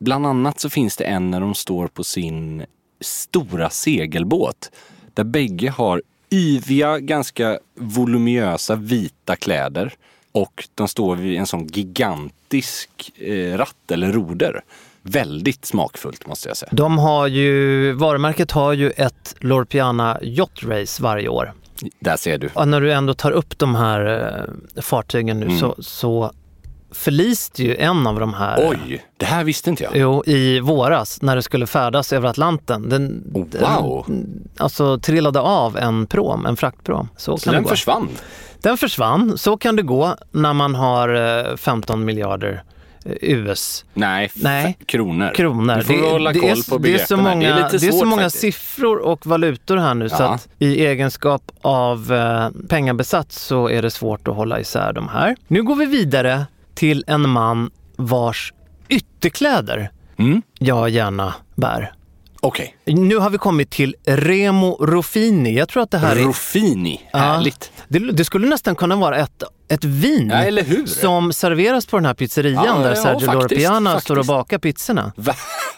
Bland 0.00 0.26
annat 0.26 0.60
så 0.60 0.70
finns 0.70 0.96
det 0.96 1.04
en 1.04 1.30
när 1.30 1.40
de 1.40 1.54
står 1.54 1.86
på 1.88 2.04
sin 2.04 2.64
stora 3.00 3.70
segelbåt. 3.70 4.70
Där 5.14 5.24
bägge 5.24 5.70
har 5.70 6.02
yviga, 6.32 6.98
ganska 6.98 7.58
voluminösa 7.74 8.74
vita 8.74 9.36
kläder. 9.36 9.92
Och 10.32 10.68
de 10.74 10.88
står 10.88 11.16
vid 11.16 11.38
en 11.38 11.46
sån 11.46 11.66
gigantisk 11.66 12.90
eh, 13.18 13.56
ratt 13.58 13.90
eller 13.92 14.12
roder. 14.12 14.60
Väldigt 15.02 15.64
smakfullt 15.64 16.26
måste 16.26 16.48
jag 16.48 16.56
säga. 16.56 16.70
De 16.72 16.98
har 16.98 17.26
ju, 17.26 17.92
varumärket 17.92 18.50
har 18.50 18.72
ju 18.72 18.90
ett 18.90 19.34
Loro 19.38 19.64
Piana 19.64 20.18
Yacht 20.22 20.62
Race 20.62 21.02
varje 21.02 21.28
år. 21.28 21.52
Där 22.00 22.16
ser 22.16 22.38
du. 22.38 22.48
Och 22.54 22.68
när 22.68 22.80
du 22.80 22.92
ändå 22.92 23.14
tar 23.14 23.30
upp 23.30 23.58
de 23.58 23.74
här 23.74 24.28
eh, 24.76 24.82
fartygen 24.82 25.40
nu 25.40 25.46
Mm. 25.46 25.58
så, 25.58 25.76
så 25.78 26.32
förliste 26.92 27.62
ju 27.62 27.76
en 27.76 28.06
av 28.06 28.20
de 28.20 28.34
här 28.34 28.68
Oj, 28.70 29.04
det 29.16 29.26
här 29.26 29.44
visste 29.44 29.70
inte 29.70 29.84
jag. 29.84 29.92
Jo, 29.96 30.22
i 30.26 30.60
våras 30.60 31.22
när 31.22 31.36
det 31.36 31.42
skulle 31.42 31.66
färdas 31.66 32.12
över 32.12 32.28
Atlanten. 32.28 32.88
Den, 32.88 33.22
Oh, 33.34 33.44
wow. 33.60 34.04
den 34.06 34.50
alltså 34.56 34.98
trillade 34.98 35.40
av 35.40 35.76
en 35.76 36.06
prom, 36.06 36.46
en 36.46 36.56
fraktprom. 36.56 37.08
Så, 37.16 37.36
Så 37.38 37.50
den 37.50 37.62
det 37.62 37.68
försvann. 37.68 38.08
den 38.62 38.76
försvann. 38.76 39.38
Så 39.38 39.56
kan 39.56 39.76
det 39.76 39.82
gå 39.82 40.16
när 40.30 40.52
man 40.52 40.74
har 40.74 41.38
eh, 41.50 41.56
15 41.56 42.04
miljarder 42.04 42.62
eh, 43.04 43.12
US 43.20 43.84
Nej, 43.94 44.30
Nej. 44.34 44.78
kronor. 44.86 45.32
kronor. 45.34 45.74
Du 45.76 45.82
får 45.84 46.10
hålla 46.10 46.32
koll 46.32 46.44
är, 46.44 46.70
på 46.70 46.78
det 46.78 46.94
är 46.94 47.06
så 47.06 47.16
många, 47.16 47.54
Det 47.56 47.60
är 47.62 47.78
det 47.80 47.86
är 47.86 47.92
så 47.92 48.04
många 48.04 48.22
faktiskt. 48.22 48.40
siffror 48.40 48.98
och 48.98 49.26
valutor 49.26 49.76
här 49.76 49.94
nu 49.94 50.08
så 50.08 50.16
Ja. 50.18 50.28
att 50.34 50.48
i 50.58 50.86
egenskap 50.86 51.42
av 51.62 52.12
eh, 52.12 52.48
pengabesatt 52.68 53.32
så 53.32 53.68
är 53.68 53.82
det 53.82 53.90
svårt 53.90 54.28
att 54.28 54.34
hålla 54.34 54.60
isär 54.60 54.92
de 54.92 55.08
här. 55.08 55.36
Nu 55.48 55.62
går 55.62 55.76
vi 55.76 55.86
vidare 55.86 56.46
till 56.80 57.04
en 57.06 57.28
man 57.28 57.70
vars 57.96 58.52
ytterkläder 58.88 59.90
Mm. 60.18 60.42
jag 60.58 60.90
gärna 60.90 61.34
bär. 61.56 61.92
Okej. 62.40 62.76
Nu 62.86 63.16
har 63.16 63.30
vi 63.30 63.38
kommit 63.38 63.70
till 63.70 63.94
Remo 64.04 64.76
Ruffini. 64.86 65.54
Jag 65.56 65.68
tror 65.68 65.82
att 65.82 65.90
det 65.90 65.98
här 65.98 66.16
är... 66.16 66.20
Ruffini. 66.24 67.00
Ja. 67.12 67.18
Härligt. 67.18 67.72
Det, 67.88 67.98
det 67.98 68.24
skulle 68.24 68.46
nästan 68.48 68.74
kunna 68.76 68.96
vara 68.96 69.16
ett, 69.16 69.42
ett 69.68 69.84
vin 69.84 70.28
Ja, 70.32 70.36
eller 70.36 70.62
hur? 70.62 70.86
som 70.86 71.32
serveras 71.32 71.86
på 71.86 71.96
den 71.96 72.06
här 72.06 72.14
pizzerian 72.14 72.64
Ja, 72.66 72.78
där 72.78 72.88
ja, 72.96 73.02
Sergio 73.02 73.32
Loropiana 73.32 73.90
faktiskt. 73.90 74.04
står 74.06 74.18
och 74.18 74.26
bakar 74.26 74.58
pizzorna. 74.58 75.12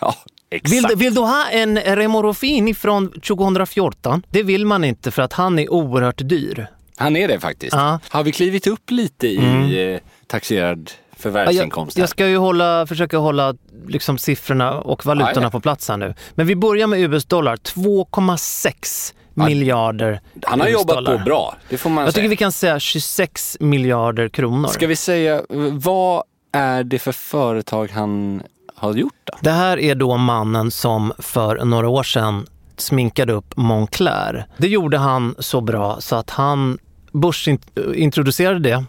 Ja. 0.00 0.14
Vill, 0.62 0.82
du- 0.82 0.94
vill 0.94 1.14
du 1.14 1.20
ha 1.20 1.46
en 1.50 1.78
Remo 1.78 2.22
Ruffini 2.22 2.74
från 2.74 3.12
2014? 3.20 4.22
Det 4.30 4.42
vill 4.42 4.66
man 4.66 4.84
inte 4.84 5.10
för 5.10 5.22
att 5.22 5.32
han 5.32 5.58
är 5.58 5.72
oerhört 5.72 6.18
dyr. 6.28 6.66
Han 6.96 7.16
är 7.16 7.28
det 7.28 7.40
faktiskt. 7.40 7.72
Ja. 7.72 8.00
Har 8.08 8.22
vi 8.24 8.32
klivit 8.32 8.66
upp 8.66 8.90
lite 8.90 9.26
i 9.26 9.92
eh, 9.94 10.00
taxerad 10.32 10.90
Jag, 11.10 11.18
förvärvsinkomst? 11.20 11.96
jag 11.96 12.02
här? 12.02 12.06
ska 12.08 12.28
ju 12.28 12.36
hålla, 12.36 12.86
försöka 12.86 13.18
hålla 13.18 13.54
liksom, 13.88 14.18
siffrorna 14.18 14.80
och 14.80 15.06
valutorna 15.06 15.32
Ja, 15.36 15.42
ja. 15.42 15.50
på 15.50 15.60
plats 15.60 15.88
här 15.88 15.96
nu. 15.96 16.14
Men 16.34 16.46
vi 16.46 16.56
börjar 16.56 16.86
med 16.86 17.00
US-dollar. 17.00 17.56
2,6 17.56 19.14
miljarder 19.34 20.20
Han 20.42 20.60
har 20.60 20.68
jobbat 20.68 21.04
på 21.04 21.18
bra, 21.24 21.56
det 21.68 21.78
får 21.78 21.90
man 21.90 22.04
Jag 22.04 22.12
säga. 22.12 22.20
tycker 22.22 22.28
vi 22.30 22.36
kan 22.36 22.52
säga 22.52 22.78
26 22.80 23.56
miljarder 23.60 24.28
kronor. 24.28 24.68
Ska 24.68 24.86
vi 24.86 24.96
säga, 24.96 25.42
vad 25.72 26.22
är 26.52 26.84
det 26.84 26.98
för 26.98 27.12
företag 27.12 27.90
han 27.90 28.42
har 28.74 28.94
gjort 28.94 29.14
då? 29.24 29.34
Det 29.40 29.50
här 29.50 29.78
är 29.78 29.94
då 29.94 30.16
mannen 30.16 30.70
som 30.70 31.12
för 31.18 31.64
några 31.64 31.88
år 31.88 32.02
sedan 32.02 32.46
sminkade 32.76 33.32
upp 33.32 33.56
Moncler. 33.56 34.46
Det 34.58 34.68
gjorde 34.68 34.98
han 34.98 35.34
så 35.38 35.60
bra 35.60 35.96
så 36.00 36.16
att 36.16 36.30
han 36.30 36.78
börsintroducerade 37.12 38.58
det 38.60 38.84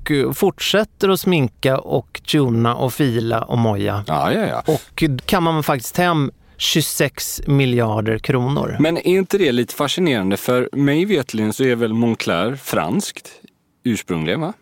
och 0.00 0.10
eh, 0.10 0.32
fortsätter 0.32 1.08
att 1.08 1.20
sminka 1.20 1.78
och 1.78 2.20
tuna 2.30 2.74
och 2.74 2.92
fila 2.94 3.42
och 3.42 3.58
moja. 3.58 4.04
Ja, 4.06 4.32
ja, 4.32 4.46
ja. 4.46 4.62
Och 4.74 5.04
kan 5.26 5.42
man 5.42 5.62
faktiskt 5.62 5.96
hem 5.96 6.30
26 6.56 7.40
miljarder 7.46 8.18
kronor. 8.18 8.76
Men 8.80 8.96
är 8.96 9.06
inte 9.06 9.38
det 9.38 9.52
lite 9.52 9.74
fascinerande? 9.74 10.36
För 10.36 10.68
mig 10.72 11.04
vetligen 11.04 11.52
så 11.52 11.64
är 11.64 11.74
väl 11.76 11.92
Moncler 11.94 12.56
franskt 12.56 13.30
ursprungligen, 13.84 14.40
va? 14.40 14.52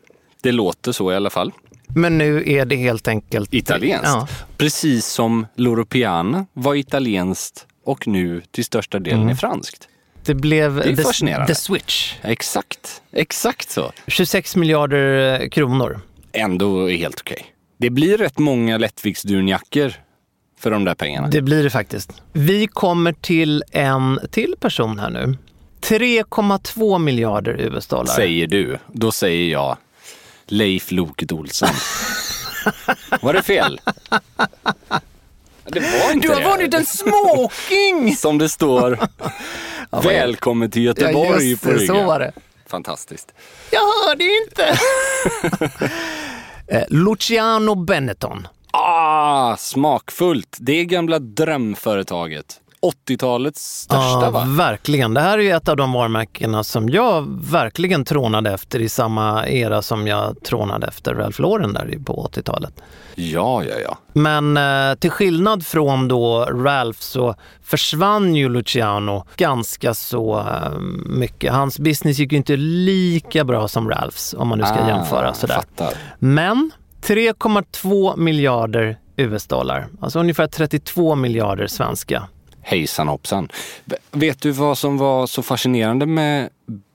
Det 0.42 0.52
låter 0.52 0.92
så 0.92 1.12
i 1.12 1.16
alla 1.16 1.30
fall. 1.30 1.52
Men 1.88 2.18
nu 2.18 2.42
är 2.46 2.66
det 2.66 2.76
helt 2.76 3.08
enkelt... 3.08 3.54
Italienskt. 3.54 4.06
Ja. 4.06 4.28
Precis 4.56 5.06
som 5.06 5.46
Loro 5.54 5.84
Piana 5.84 6.46
var 6.52 6.74
italienskt 6.74 7.66
och 7.84 8.06
nu 8.06 8.42
till 8.50 8.64
största 8.64 8.98
delen 8.98 9.18
Mm. 9.20 9.30
är 9.32 9.34
franskt. 9.34 9.88
Det 10.24 10.34
blev 10.34 10.78
är 10.78 10.96
the, 10.96 11.46
the 11.46 11.54
switch. 11.54 12.14
Exakt, 12.22 13.02
exakt 13.12 13.70
så. 13.70 13.92
26 14.06 14.56
miljarder 14.56 15.40
eh, 15.40 15.48
kronor. 15.48 16.00
Ändå 16.32 16.90
är 16.90 16.96
helt 16.96 17.20
okej. 17.20 17.46
Det 17.76 17.90
blir 17.90 18.18
rätt 18.18 18.38
många 18.38 18.78
lättviktsdunjackor 18.78 19.92
för 20.60 20.70
de 20.70 20.84
där 20.84 20.94
pengarna. 20.94 21.28
Det 21.28 21.42
blir 21.42 21.62
det 21.64 21.70
faktiskt. 21.70 22.12
Vi 22.32 22.66
kommer 22.66 23.12
till 23.12 23.64
en 23.70 24.20
till 24.30 24.54
person 24.60 24.98
här 24.98 25.10
nu. 25.10 25.36
3,2 25.80 26.98
miljarder 26.98 27.60
US-dollar. 27.60 28.14
Säger 28.14 28.46
du. 28.46 28.78
Då 28.92 29.12
säger 29.12 29.52
jag 29.52 29.76
Leif 30.46 30.90
Loket 30.90 31.32
Olsson. 31.32 31.68
var 33.20 33.32
det 33.32 33.42
fel? 33.42 33.80
Det 35.64 35.80
var 35.80 36.12
inte 36.12 36.28
Du 36.28 36.34
har 36.34 36.40
det. 36.40 36.46
vunnit 36.48 36.74
en 36.74 36.86
smoking! 36.86 38.16
Som 38.16 38.38
det 38.38 38.48
står. 38.48 38.98
Välkommen 39.90 40.70
till 40.70 40.82
Göteborg 40.82 41.50
just 41.50 41.62
på 41.62 41.70
det, 41.70 41.86
så 41.86 42.02
var 42.04 42.18
det. 42.20 42.32
Fantastiskt. 42.66 43.32
Jag 43.70 43.80
hörde 44.06 44.24
inte! 44.24 44.78
Eh, 46.70 46.84
Luciano 46.88 47.74
Benetton. 47.74 48.48
Ah, 48.70 49.56
smakfullt. 49.56 50.56
Det 50.60 50.84
gamla 50.84 51.18
drömföretaget. 51.18 52.60
80-talets 52.82 53.80
största 53.80 54.24
Ja, 54.24 54.30
va? 54.30 54.44
verkligen. 54.48 55.14
Det 55.14 55.20
här 55.20 55.38
är 55.38 55.42
ju 55.42 55.50
ett 55.50 55.68
av 55.68 55.76
de 55.76 55.92
varumärkena 55.92 56.64
som 56.64 56.88
jag 56.88 57.26
verkligen 57.50 58.04
trånade 58.04 58.50
efter 58.50 58.80
i 58.80 58.88
samma 58.88 59.46
era 59.48 59.82
som 59.82 60.06
jag 60.06 60.42
trånade 60.44 60.86
efter 60.86 61.14
Ralph 61.14 61.40
Lauren 61.40 61.72
där 61.72 61.98
på 62.04 62.28
80-talet. 62.32 62.82
Ja, 63.14 63.64
ja, 63.64 63.74
ja. 63.84 63.98
Men 64.12 64.56
eh, 64.56 64.94
till 64.98 65.10
skillnad 65.10 65.66
från 65.66 66.08
då 66.08 66.44
Ralph 66.44 67.00
så 67.00 67.34
försvann 67.62 68.34
ju 68.36 68.48
Luciano 68.48 69.24
ganska 69.36 69.94
så 69.94 70.38
eh, 70.38 70.78
mycket. 71.06 71.52
Hans 71.52 71.78
business 71.78 72.18
gick 72.18 72.32
ju 72.32 72.38
inte 72.38 72.56
lika 72.56 73.44
bra 73.44 73.68
som 73.68 73.88
Ralphs 73.90 74.34
om 74.38 74.48
man 74.48 74.58
nu 74.58 74.64
ska 74.64 74.74
Ah, 74.74 74.88
jämföra 74.88 75.34
sådär. 75.34 75.54
Fattar. 75.54 75.94
Men 76.18 76.70
3,2 77.02 78.16
miljarder 78.16 78.98
US-dollar. 79.16 79.86
Alltså 80.00 80.18
ungefär 80.20 80.46
32 80.46 81.14
miljarder 81.14 81.66
svenska. 81.66 82.28
Hejsan 82.68 83.08
hoppsan. 83.08 83.48
Vet 84.10 84.42
du 84.42 84.50
vad 84.50 84.78
som 84.78 84.98
var 84.98 85.26
så 85.26 85.42
fascinerande 85.42 86.06
med 86.06 86.48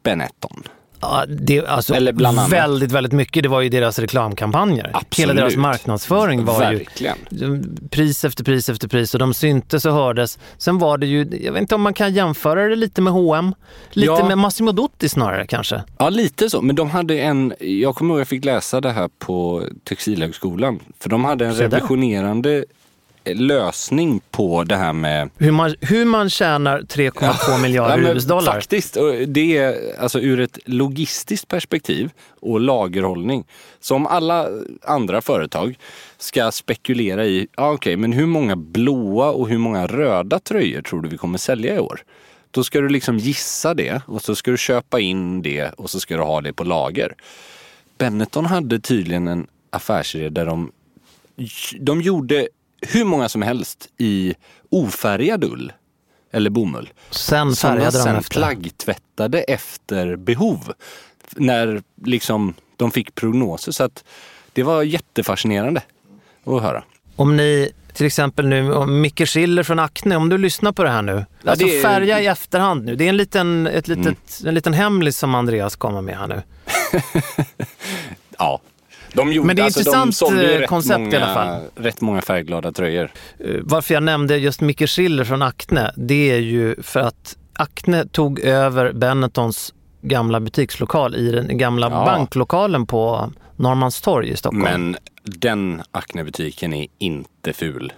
Benetton? 0.04 0.64
Ja, 1.02 1.26
det, 1.28 1.66
alltså, 1.68 1.94
Eller 1.94 2.14
bland 2.14 2.40
annat. 2.40 2.52
väldigt, 2.52 2.92
väldigt 2.92 3.14
mycket. 3.14 3.44
Det 3.44 3.50
var 3.50 3.62
ju 3.62 3.70
deras 3.70 4.00
reklamkampanjer. 4.00 4.92
Absolut. 4.94 5.30
Hela 5.30 5.42
deras 5.42 5.56
marknadsföring 5.56 6.46
var 6.46 6.60
Verkligen. 6.60 7.18
ju 7.30 7.64
pris 7.90 8.26
efter 8.26 8.44
pris 8.44 8.70
efter 8.70 8.88
pris 8.88 9.14
och 9.14 9.20
de 9.20 9.34
syntes 9.34 9.86
och 9.86 9.94
hördes. 9.94 10.40
Sen 10.58 10.78
var 10.80 10.98
det 10.98 11.06
ju, 11.08 11.40
jag 11.44 11.54
vet 11.54 11.62
inte 11.62 11.76
om 11.76 11.82
man 11.82 11.94
kan 11.94 12.14
jämföra 12.14 12.68
det 12.68 12.76
lite 12.76 13.02
med 13.02 13.14
H&M. 13.14 13.54
Lite 13.92 14.06
Ja. 14.12 14.28
med 14.28 14.38
Massimo 14.38 14.72
Dutti 14.72 15.10
snarare 15.10 15.48
kanske. 15.48 15.84
Ja, 15.98 16.10
lite 16.10 16.50
så. 16.50 16.62
Men 16.62 16.76
de 16.76 16.90
hade 16.90 17.20
en, 17.20 17.54
jag 17.60 17.96
kommer 17.96 18.14
ihåg 18.14 18.20
jag 18.22 18.28
fick 18.28 18.46
läsa 18.46 18.82
det 18.82 18.92
här 18.92 19.10
på 19.20 19.64
Textilhögskolan. 19.84 20.80
För 21.00 21.10
de 21.10 21.26
hade 21.26 21.46
en 21.46 21.54
revolutionerande 21.56 22.66
lösning 23.26 24.22
på 24.32 24.64
det 24.64 24.76
här 24.76 24.94
med 24.94 25.30
Hur 25.38 25.52
man, 25.52 25.76
hur 25.82 26.06
man 26.06 26.30
tjänar 26.30 26.82
3,2 26.82 27.62
miljarder 27.62 27.98
Ja, 27.98 28.14
US-dollar. 28.14 28.54
Faktiskt, 28.54 28.98
och 28.98 29.14
det 29.28 29.58
är 29.58 30.00
alltså 30.00 30.20
ur 30.20 30.40
ett 30.40 30.60
logistiskt 30.66 31.48
perspektiv 31.48 32.10
och 32.40 32.60
lagerhållning. 32.60 33.46
Som 33.80 34.08
alla 34.08 34.48
andra 34.82 35.22
företag 35.22 35.78
ska 36.18 36.52
spekulera 36.52 37.26
i, 37.26 37.48
ja, 37.58 37.72
okej, 37.72 37.98
men 37.98 38.14
hur 38.14 38.26
många 38.26 38.56
blåa 38.56 39.32
och 39.32 39.50
hur 39.50 39.58
många 39.58 39.88
röda 39.88 40.40
tröjor 40.40 40.82
tror 40.82 41.02
du 41.02 41.10
vi 41.10 41.18
kommer 41.18 41.38
sälja 41.38 41.76
i 41.76 41.80
år? 41.80 42.04
Då 42.52 42.64
ska 42.64 42.82
du 42.82 42.90
liksom 42.90 43.18
gissa 43.18 43.74
det 43.74 44.02
och 44.08 44.22
så 44.22 44.36
ska 44.36 44.52
du 44.52 44.58
köpa 44.58 45.00
in 45.00 45.42
det 45.42 45.70
och 45.70 45.90
så 45.90 46.00
ska 46.00 46.18
du 46.18 46.24
ha 46.24 46.42
det 46.42 46.54
på 46.54 46.64
lager. 46.64 47.16
Benetton 47.98 48.46
hade 48.46 48.80
tydligen 48.80 49.28
en 49.28 49.48
affärsidé 49.70 50.30
där 50.30 50.46
de, 50.46 50.72
de 51.80 52.02
gjorde 52.02 52.48
hur 52.88 53.06
många 53.06 53.30
som 53.30 53.42
helst 53.42 53.90
i 53.98 54.34
ofärgad 54.70 55.44
ull 55.44 55.74
eller 56.32 56.50
bomull. 56.50 56.90
Sen 57.10 57.56
Som 57.56 57.70
de 57.72 57.78
färgade 57.78 57.98
de 57.98 58.04
sen 58.04 58.16
efter. 58.16 58.32
plaggtvättade 58.40 59.42
efter 59.42 60.16
behov. 60.16 60.74
När 61.36 61.84
liksom 62.06 62.54
de 62.78 62.92
fick 62.92 63.16
prognoser. 63.16 63.72
Så 63.72 63.84
att 63.84 64.04
det 64.54 64.64
var 64.64 64.84
jättefascinerande 64.84 65.82
att 66.46 66.62
höra. 66.62 66.84
Om 67.16 67.38
ni 67.38 67.72
till 67.94 68.06
exempel 68.06 68.48
nu, 68.48 68.74
om 68.74 69.02
Micke 69.02 69.28
Schiller 69.28 69.64
från 69.64 69.80
Acne, 69.80 70.16
om 70.16 70.30
du 70.30 70.38
lyssnar 70.38 70.72
på 70.72 70.84
det 70.84 70.90
här 70.90 71.02
nu. 71.02 71.26
Ja, 71.44 71.52
alltså 71.52 71.66
är- 71.66 71.70
Mm. 71.70 71.82
färga 71.82 72.22
i 72.22 72.26
efterhand 72.28 72.86
nu. 72.86 72.96
Det 72.96 73.06
är 73.06 73.10
en 73.10 73.18
liten, 73.18 73.68
ett 73.68 73.88
litet, 73.88 74.42
en 74.46 74.54
liten 74.54 74.74
hemlis 74.74 75.18
som 75.18 75.36
Andreas 75.36 75.76
kommer 75.76 76.02
med 76.02 76.18
här 76.18 76.28
nu. 76.28 76.42
Ja. 78.38 78.62
De 79.14 79.34
gjorde, 79.34 79.48
Men 79.48 79.56
det 79.56 79.62
är 79.62 79.66
alltså, 79.66 79.80
intressant, 79.80 80.22
eh, 80.62 80.66
koncept 80.68 81.00
i 81.00 81.04
många, 81.04 81.18
alla 81.26 81.34
fall. 81.34 81.62
Rätt 81.76 82.02
många 82.02 82.22
färgglada 82.22 82.72
tröjor. 82.72 83.12
Eh, 83.40 83.56
Varför 83.64 83.94
jag 83.94 84.04
nämnde 84.04 84.38
just 84.38 84.62
Micke 84.62 84.90
Schiller 84.90 85.24
från 85.24 85.42
Acne, 85.42 85.92
det 85.98 86.32
är 86.32 86.38
ju 86.40 86.76
för 86.84 87.00
att 87.00 87.38
Acne 87.54 88.06
tog 88.06 88.40
över 88.40 88.92
Benettons 88.94 89.74
gamla 90.02 90.40
butikslokal 90.40 91.16
i 91.16 91.32
den 91.32 91.58
gamla 91.58 91.90
Ja. 91.90 92.06
banklokalen 92.06 92.86
på 92.88 93.32
Norrmalmstorg 93.56 94.30
i 94.30 94.36
Stockholm. 94.36 94.64
Men 94.64 94.98
den 95.24 95.82
Acne-butiken 95.92 96.74
är 96.74 96.88
inte 96.98 97.54
ful. 97.54 97.94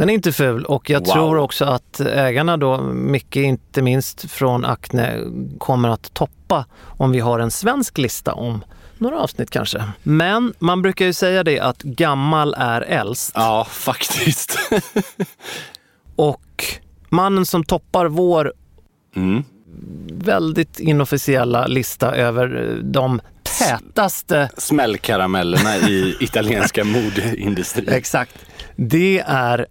Den 0.00 0.10
är 0.10 0.14
inte 0.14 0.32
ful 0.32 0.64
och 0.64 0.90
jag 0.90 1.00
Wow. 1.06 1.12
tror 1.14 1.36
också 1.38 1.64
att 1.64 2.00
ägarna 2.00 2.56
då, 2.56 2.80
mycket 2.82 3.42
inte 3.42 3.82
minst 3.82 4.30
från 4.30 4.64
Acne, 4.64 5.20
kommer 5.58 5.88
att 5.88 6.14
toppa 6.14 6.64
om 6.82 7.12
vi 7.12 7.20
har 7.20 7.38
en 7.38 7.50
svensk 7.50 7.98
lista 7.98 8.32
om 8.32 8.64
några 8.98 9.18
avsnitt 9.18 9.50
kanske. 9.50 9.84
Men 10.02 10.54
man 10.58 10.82
brukar 10.82 11.04
ju 11.06 11.12
säga 11.12 11.44
det 11.44 11.60
att 11.60 11.82
gammal 11.82 12.54
är 12.58 12.80
äldst 12.80 13.32
Ja, 13.34 13.66
faktiskt. 13.70 14.58
och 16.16 16.64
mannen 17.08 17.46
som 17.46 17.64
toppar 17.64 18.06
vår 18.06 18.52
Mm. 19.16 19.44
väldigt 20.12 20.80
inofficiella 20.80 21.66
lista 21.66 22.14
över 22.14 22.68
eh, 22.68 22.74
de 22.84 23.20
tätaste 23.58 24.50
Smällkaramellerna 24.56 25.76
i 25.76 26.16
italienska 26.20 26.84
modeindustrin. 26.84 27.88
Exakt. 27.88 28.34
Det 28.76 29.22
är 29.26 29.66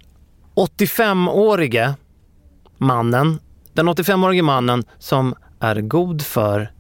85-årige 0.60 1.93
mannen, 2.78 3.39
den 3.74 3.89
85-årige 3.89 4.41
mannen 4.43 4.84
som 4.98 5.36
är 5.60 5.82
god 5.82 6.22
för 6.22 6.72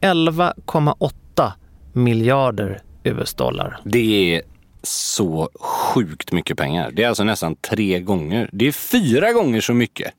11,8 0.00 1.52
miljarder 1.92 2.82
US-dollar. 3.04 3.80
Det 3.84 4.34
är 4.34 4.42
så 4.82 5.50
sjukt 5.60 6.32
mycket 6.32 6.56
pengar. 6.56 6.90
Det 6.92 7.02
är 7.02 7.08
alltså 7.08 7.24
nästan 7.24 7.54
tre 7.54 8.00
gånger. 8.00 8.50
Det 8.52 8.66
är 8.66 8.72
fyra 8.72 9.32
gånger 9.32 9.60
så 9.60 9.74
mycket 9.74 10.12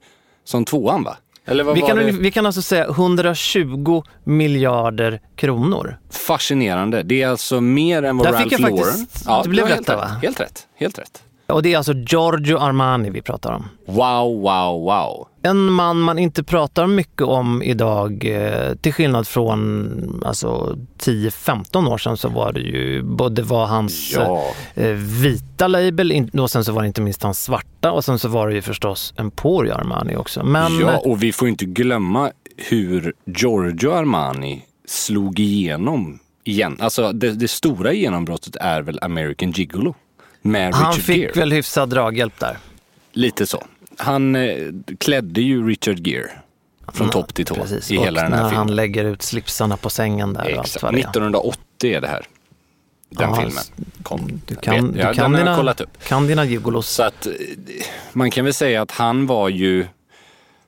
som 0.44 0.66
tvåan 0.66 1.04
va? 1.04 1.18
Vi 1.46 1.82
kan, 1.82 1.98
det? 1.98 2.12
vi 2.12 2.32
kan 2.32 2.46
alltså 2.46 2.62
säga 2.62 2.88
120 2.90 4.04
miljarder 4.24 5.22
kronor. 5.36 5.98
Fascinerande. 6.10 7.04
Det 7.04 7.22
är 7.22 7.28
alltså 7.28 7.62
mer 7.62 8.04
än 8.04 8.18
vad 8.18 8.28
Där 8.28 8.32
Ralph 8.34 8.44
fick 8.44 8.60
jag 8.60 8.62
Lauren... 8.62 8.86
faktiskt- 8.86 9.44
det 9.44 9.50
blev 9.50 9.68
rätt. 9.68 9.88
va? 9.88 10.06
Helt 10.22 10.40
rätt. 10.40 10.68
Helt 10.76 11.00
rätt. 11.00 11.24
Och 11.50 11.64
det 11.64 11.74
är 11.74 11.78
alltså 11.78 11.94
Giorgio 11.94 12.58
Armani 12.58 13.10
vi 13.10 13.22
pratar 13.22 13.52
om. 13.54 13.66
Wow, 13.86 14.42
wow, 14.42 14.82
wow. 14.84 15.28
En 15.42 15.66
man 15.66 16.00
man 16.00 16.20
inte 16.20 16.44
pratar 16.44 16.88
mycket 16.88 17.22
om 17.22 17.64
idag, 17.64 18.26
eh, 18.26 18.76
till 18.76 18.94
skillnad 18.94 19.28
från 19.28 20.22
alltså, 20.26 20.78
10-15 21.00 21.88
år 21.88 21.98
sedan 21.98 22.18
så 22.18 22.30
var 22.30 22.54
det 22.54 22.60
ju 22.60 23.04
både 23.04 23.42
var 23.42 23.66
hans 23.66 24.12
Ja. 24.16 24.44
eh, 24.76 24.88
vita 25.22 25.68
label 25.68 26.30
och 26.40 26.52
sen 26.52 26.66
så 26.66 26.72
var 26.72 26.82
det 26.82 26.88
inte 26.88 27.02
minst 27.02 27.24
hans 27.24 27.44
svarta 27.44 27.92
och 27.92 28.06
sen 28.06 28.20
så 28.20 28.28
var 28.28 28.48
det 28.48 28.54
ju 28.54 28.62
förstås 28.62 29.14
Emporio 29.18 29.74
Armani 29.74 30.16
också. 30.16 30.44
Men 30.44 30.80
Ja, 30.80 30.92
eh, 30.94 30.98
och 31.00 31.24
vi 31.24 31.32
får 31.32 31.48
inte 31.48 31.66
glömma 31.66 32.32
hur 32.58 33.14
Giorgio 33.26 33.92
Armani 33.92 34.66
slog 34.88 35.40
igenom 35.40 36.20
igen. 36.44 36.78
Alltså 36.80 37.12
det, 37.12 37.32
det 37.32 37.48
stora 37.48 37.94
genombrottet 37.94 38.56
är 38.56 38.82
väl 38.82 39.00
American 39.02 39.52
Gigolo 39.52 39.96
med 40.42 40.74
han 40.74 40.92
Richard 40.92 41.04
fick 41.06 41.18
Gere. 41.18 41.32
väl 41.40 41.52
hyfsad 41.52 41.90
draghjälp 41.90 42.40
där. 42.40 42.58
Lite 43.14 43.48
så. 43.48 43.64
Han 43.98 44.36
eh, 44.36 44.58
klädde 45.00 45.42
ju 45.42 45.68
Richard 45.68 46.08
Gere 46.08 46.30
från 46.94 47.10
topp 47.10 47.34
till 47.34 47.46
tå 47.46 47.56
Precis. 47.56 47.92
i 47.92 47.98
och 47.98 48.04
hela 48.06 48.22
den 48.22 48.34
här 48.34 48.42
när 48.42 48.50
filmen. 48.50 48.68
han 48.68 48.76
lägger 48.76 49.06
ut 49.06 49.22
slipsarna 49.22 49.78
på 49.78 49.90
sängen 49.90 50.34
där 50.34 50.42
och 50.42 50.58
allt 50.58 50.60
Exakt. 50.68 50.84
vad 50.84 50.94
det 50.94 50.98
är. 51.00 51.04
1980 51.04 51.94
är 51.96 52.02
det 52.02 52.08
här. 52.08 52.26
Den 53.10 53.30
Ja, 53.30 53.36
filmen 53.36 53.64
kom. 54.04 54.42
Du 54.46 54.56
kan, 54.56 54.74
Vet- 54.88 54.96
ja, 55.04 55.08
du 55.10 55.14
kan, 55.16 55.32
jag 55.32 55.42
dina, 55.42 55.56
kollat 55.58 55.82
upp. 55.82 56.04
kan 56.08 56.28
dina 56.28 56.46
gigolos. 56.46 56.88
Så 56.90 57.04
att 57.04 57.26
eh, 57.28 57.34
man 58.14 58.32
kan 58.32 58.46
väl 58.46 58.54
säga 58.54 58.82
att 58.82 58.92
han 58.92 59.28
var 59.28 59.50
ju 59.50 59.86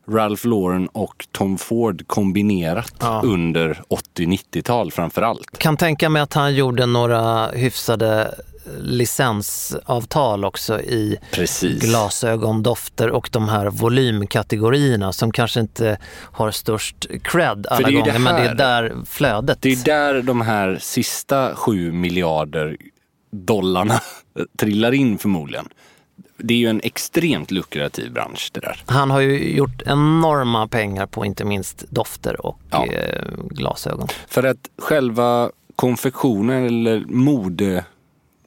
Ralph 0.09 0.47
Lauren 0.47 0.87
och 0.87 1.27
Tom 1.31 1.57
Ford 1.57 2.07
kombinerat 2.07 2.93
Ja. 2.99 3.21
under 3.25 3.81
80-90-tal 3.89 4.91
framför 4.91 5.21
allt. 5.21 5.57
kan 5.57 5.77
tänka 5.77 6.09
mig 6.09 6.21
att 6.21 6.33
han 6.33 6.55
gjorde 6.55 6.85
några 6.85 7.47
hyfsade 7.47 8.35
licensavtal 8.79 10.45
också 10.45 10.81
i 10.81 11.17
Precis. 11.31 11.81
glasögondofter 11.81 13.09
och 13.09 13.29
de 13.31 13.49
här 13.49 13.69
volymkategorierna 13.69 15.13
som 15.13 15.31
kanske 15.31 15.59
inte 15.59 15.97
har 16.13 16.51
störst 16.51 17.05
cred 17.23 17.67
alla 17.69 17.91
gånger, 17.91 18.05
det 18.13 18.19
men 18.19 18.35
det 18.35 18.41
är 18.41 18.47
här. 18.47 18.55
där 18.55 18.93
flödet. 19.05 19.61
Det 19.61 19.71
är 19.71 19.83
där 19.85 20.21
de 20.21 20.41
här 20.41 20.77
sista 20.81 21.55
sju 21.55 21.91
miljarder 21.91 22.77
dollarna 23.31 24.01
trillar 24.57 24.91
in 24.91 25.17
förmodligen. 25.17 25.69
Det 26.43 26.53
är 26.53 26.57
ju 26.57 26.67
en 26.67 26.81
extremt 26.83 27.51
lukrativ 27.51 28.11
bransch 28.11 28.49
det 28.53 28.59
där. 28.59 28.83
Han 28.85 29.11
har 29.11 29.19
ju 29.19 29.55
gjort 29.55 29.81
enorma 29.85 30.67
pengar 30.67 31.05
på 31.05 31.25
inte 31.25 31.45
minst 31.45 31.85
dofter 31.89 32.45
och 32.45 32.59
Ja. 32.71 32.85
eh, 32.85 33.21
glasögon. 33.49 34.07
För 34.27 34.43
att 34.43 34.57
själva 34.77 35.51
konfektionen 35.75 36.65
eller 36.67 37.03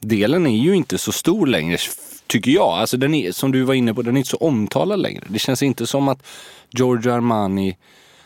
Delen 0.05 0.47
är 0.47 0.57
ju 0.57 0.75
inte 0.75 0.97
så 0.97 1.11
stor 1.11 1.47
längre, 1.47 1.77
tycker 2.27 2.51
jag. 2.51 2.69
Alltså 2.69 2.97
den 2.97 3.13
är, 3.13 3.31
som 3.31 3.51
du 3.51 3.61
var 3.63 3.73
inne 3.73 3.93
på, 3.93 4.01
den 4.01 4.15
är 4.15 4.17
inte 4.17 4.29
så 4.29 4.37
omtalad 4.37 4.99
längre. 4.99 5.23
Det 5.27 5.39
känns 5.39 5.63
inte 5.63 5.87
som 5.87 6.07
att 6.07 6.23
Giorgio 6.69 7.11
Armani, 7.11 7.77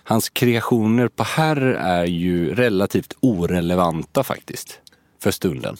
hans 0.03 0.29
kreationer 0.29 1.07
på 1.07 1.23
herr 1.23 1.61
är 1.75 2.05
ju 2.05 2.55
relativt 2.55 3.13
orelevanta 3.19 4.23
faktiskt. 4.23 4.79
För 5.19 5.31
stunden. 5.31 5.77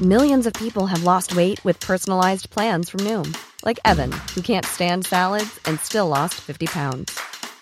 Millions 0.00 0.46
of 0.46 0.52
people 0.52 0.86
have 0.86 1.02
lost 1.02 1.32
weight 1.32 1.66
with 1.66 1.86
personalized 1.86 2.50
plans 2.50 2.90
from 2.90 3.04
Noom, 3.04 3.34
like 3.66 3.80
Evan, 3.84 4.12
who 4.34 4.40
can't 4.42 4.64
stand 4.64 5.06
salads 5.06 5.60
and 5.64 5.80
still 5.80 6.08
lost 6.08 6.34
50 6.34 6.66
pounds. 6.66 7.18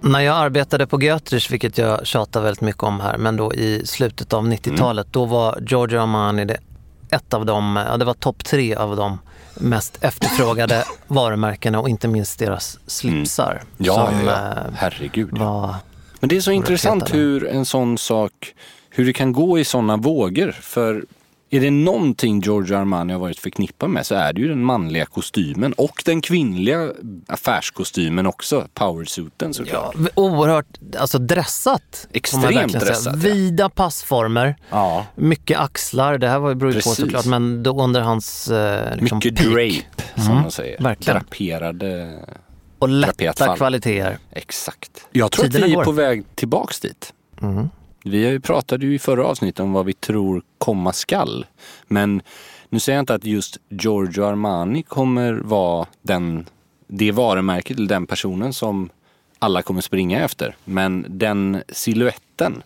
När 0.00 0.20
jag 0.20 0.36
arbetade 0.36 0.86
på 0.86 1.02
Götrich, 1.02 1.50
vilket 1.50 1.78
jag 1.78 2.06
tjatar 2.06 2.42
väldigt 2.42 2.60
mycket 2.60 2.82
om 2.82 3.00
här, 3.00 3.18
men 3.18 3.36
då 3.36 3.54
i 3.54 3.86
slutet 3.86 4.32
av 4.32 4.46
90-talet, 4.46 5.06
då 5.10 5.24
var 5.24 5.58
Giorgio 5.66 6.00
Armani 6.00 6.44
det, 6.44 6.58
ett 7.10 7.34
av 7.34 7.46
de, 7.46 7.84
ja, 7.90 7.96
det 7.96 8.04
var 8.04 8.14
topp 8.14 8.44
tre 8.44 8.74
av 8.74 8.96
de 8.96 9.18
mest 9.54 9.98
efterfrågade 10.04 10.84
varumärkena 11.06 11.80
och 11.80 11.88
inte 11.88 12.08
minst 12.08 12.38
deras 12.38 12.78
slipsar. 12.86 13.62
Ja, 13.78 13.94
som, 13.94 14.26
ja, 14.26 14.32
ja. 14.32 14.50
eh, 14.50 14.72
herregud. 14.74 15.38
var 15.38 15.74
Men 16.20 16.28
det 16.28 16.36
är 16.36 16.40
så 16.40 16.50
intressant 16.50 17.14
hur 17.14 17.46
en 17.46 17.64
sån 17.64 17.98
sak, 17.98 18.54
hur 18.90 19.06
det 19.06 19.12
kan 19.12 19.32
gå 19.32 19.58
i 19.58 19.64
sådana 19.64 19.96
vågor. 19.96 20.52
För 20.52 21.04
är 21.54 21.60
det 21.60 21.70
någonting 21.70 22.40
Giorgio 22.40 22.76
Armani 22.76 23.12
har 23.12 23.20
varit 23.20 23.38
förknippad 23.38 23.90
med 23.90 24.06
så 24.06 24.14
är 24.14 24.32
det 24.32 24.40
ju 24.40 24.48
den 24.48 24.64
manliga 24.64 25.06
kostymen 25.06 25.72
och 25.72 26.02
den 26.04 26.20
kvinnliga 26.20 26.90
affärskostymen 27.26 28.26
också, 28.26 28.66
powersuiten 28.74 29.54
såklart. 29.54 29.94
Ja, 29.98 30.08
oerhört 30.14 30.66
alltså 30.98 31.18
dressat. 31.18 32.08
Extremt 32.12 32.72
säga. 32.72 32.84
dressat, 32.84 33.12
ja. 33.24 33.34
Vida 33.34 33.68
passformer, 33.68 34.56
Ja. 34.70 35.06
mycket 35.14 35.58
axlar. 35.58 36.18
Det 36.18 36.28
här 36.28 36.38
var 36.38 36.48
ju 36.48 36.54
beror 36.54 36.72
på 36.72 36.80
såklart, 36.80 37.26
men 37.26 37.62
då 37.62 37.82
under 37.84 38.00
hans 38.00 38.48
eh, 38.50 38.96
liksom 38.96 39.18
Mycket 39.18 39.36
peak. 39.36 39.48
drape, 39.52 40.02
som 40.14 40.30
Mm, 40.30 40.42
man 40.42 40.50
säger. 40.50 40.82
verkligen. 40.82 41.18
Draperade 41.18 42.18
Och 42.78 42.88
lätta 42.88 43.56
kvaliteter. 43.56 44.18
Exakt. 44.30 45.06
Jag 45.12 45.30
tror 45.32 45.44
Tiderna 45.44 45.64
att 45.64 45.68
vi 45.68 45.72
är 45.72 45.76
går. 45.76 45.84
på 45.84 45.92
väg 45.92 46.24
tillbaks 46.34 46.80
dit. 46.80 47.12
Mm. 47.42 47.68
Vi 48.04 48.40
pratade 48.40 48.86
ju 48.86 48.94
i 48.94 48.98
förra 48.98 49.26
avsnittet 49.26 49.60
om 49.60 49.72
vad 49.72 49.86
vi 49.86 49.92
tror 49.92 50.42
komma 50.58 50.92
skall. 50.92 51.46
Men 51.86 52.22
nu 52.68 52.80
säger 52.80 52.96
jag 52.96 53.02
inte 53.02 53.14
att 53.14 53.24
just 53.24 53.56
Giorgio 53.68 54.24
Armani 54.24 54.82
kommer 54.82 55.32
vara 55.32 55.86
den, 56.02 56.46
det 56.86 57.12
varumärket 57.12 57.76
eller 57.76 57.88
den 57.88 58.06
personen 58.06 58.52
som 58.52 58.88
alla 59.38 59.62
kommer 59.62 59.80
springa 59.80 60.20
efter. 60.24 60.56
Men 60.64 61.06
den 61.08 61.62
siluetten 61.68 62.62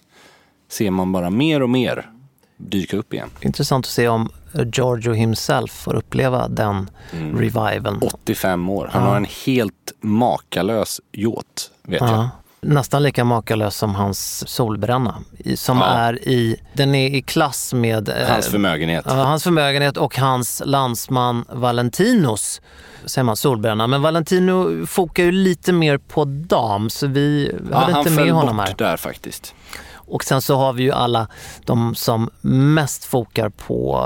ser 0.68 0.90
man 0.90 1.12
bara 1.12 1.30
mer 1.30 1.62
och 1.62 1.70
mer 1.70 2.10
dyka 2.56 2.96
upp 2.96 3.14
igen. 3.14 3.28
Intressant 3.40 3.86
att 3.86 3.90
se 3.92 4.08
om 4.08 4.28
Giorgio 4.72 5.12
himself 5.12 5.70
får 5.72 5.94
uppleva 5.94 6.48
den 6.48 6.90
Mm. 7.12 7.38
reviven. 7.38 7.98
85 8.02 8.68
år. 8.68 8.88
Han 8.92 9.02
Ja. 9.02 9.08
har 9.08 9.16
en 9.16 9.26
helt 9.46 9.92
makalös 10.00 11.00
yacht, 11.12 11.70
vet 11.82 12.00
jag. 12.00 12.28
Nästan 12.60 13.02
lika 13.02 13.24
makalös 13.24 13.76
som 13.76 13.94
hans 13.94 14.48
solbränna. 14.48 15.14
Som 15.54 15.78
Ja. 15.78 15.84
är 15.86 16.28
i, 16.28 16.56
den 16.72 16.94
är 16.94 17.14
i 17.14 17.22
klass 17.22 17.72
med 17.72 18.08
eh, 18.08 18.28
Hans 18.28 18.48
förmögenhet. 18.48 19.04
Ja, 19.08 19.14
hans 19.14 19.42
förmögenhet 19.44 19.96
och 19.96 20.18
hans 20.18 20.62
landsman 20.64 21.44
Valentinos 21.52 22.60
säger 23.04 23.24
man, 23.24 23.36
solbränna. 23.36 23.86
Men 23.86 24.02
Valentino 24.02 24.86
fokar 24.86 25.22
ju 25.24 25.32
lite 25.32 25.72
mer 25.72 25.98
på 25.98 26.24
dam 26.24 26.90
så 26.90 27.06
vi 27.06 27.52
Ja, 27.70 27.78
hade 27.78 27.92
han 27.92 28.00
inte 28.00 28.10
föll 28.12 28.24
med 28.24 28.34
honom 28.34 28.56
bort 28.56 28.66
här. 28.68 28.74
där 28.76 28.96
faktiskt. 28.96 29.54
Och 29.94 30.24
sen 30.24 30.42
så 30.42 30.56
har 30.56 30.72
vi 30.72 30.82
ju 30.82 30.92
alla 30.92 31.26
de 31.64 31.94
som 31.94 32.30
mest 32.40 33.04
fokar 33.04 33.48
på... 33.48 33.96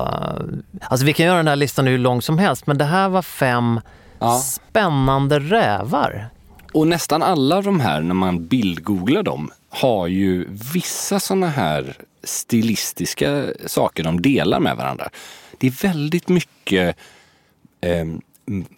Alltså 0.82 1.06
vi 1.06 1.12
kan 1.12 1.26
göra 1.26 1.36
den 1.36 1.48
här 1.48 1.56
listan 1.56 1.86
hur 1.86 1.98
lång 1.98 2.22
som 2.22 2.38
helst 2.38 2.66
men 2.66 2.78
det 2.78 2.84
här 2.84 3.08
var 3.08 3.22
fem 3.22 3.80
Ja. 4.18 4.38
spännande 4.38 5.38
rävar. 5.40 6.28
Och 6.72 6.86
nästan 6.88 7.22
alla 7.22 7.62
de 7.62 7.80
här, 7.80 8.00
när 8.00 8.14
man 8.14 8.46
bildgooglar 8.46 9.22
dem, 9.22 9.50
har 9.68 10.06
ju 10.06 10.46
vissa 10.74 11.20
sådana 11.20 11.48
här 11.48 11.96
stilistiska 12.24 13.44
saker 13.66 14.02
de 14.04 14.22
delar 14.22 14.60
med 14.60 14.76
varandra. 14.76 15.08
Det 15.58 15.66
är 15.66 15.82
väldigt 15.82 16.28
mycket 16.28 16.96
eh, 17.80 18.06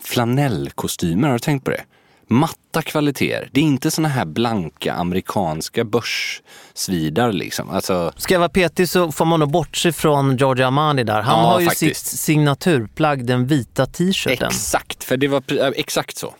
flanellkostymer, 0.03 1.29
har 1.29 1.33
du 1.35 1.39
tänkt 1.39 1.65
på 1.65 1.71
det? 1.71 1.85
Matta 2.27 2.83
kvaliteter. 2.83 3.49
Det 3.53 3.61
är 3.61 3.65
inte 3.65 3.91
såna 3.91 4.09
här 4.09 4.25
blanka 4.25 4.93
amerikanska 4.95 5.85
börssvidar 5.85 7.33
liksom. 7.33 7.71
Alltså, 7.71 8.13
Ska 8.17 8.35
jag 8.35 8.39
vara 8.39 8.49
petig 8.49 8.89
så 8.89 9.13
får 9.13 9.25
man 9.25 9.41
nog 9.41 9.51
bortse 9.51 9.93
från 9.93 10.37
Giorgio 10.37 10.67
Armani 10.67 11.05
där. 11.05 11.21
Han 11.23 11.39
Ja, 11.45 11.51
har 11.51 11.61
ju 11.61 11.67
faktiskt. 11.67 12.07
sitt 12.07 12.21
signaturplagg, 12.21 13.27
den 13.27 13.47
vita 13.47 13.87
t-shirten. 13.87 14.49
exakt, 14.49 15.05
för 15.05 15.17
det 15.17 15.29
var 15.29 15.43
exakt 15.77 16.17
så. 16.19 16.35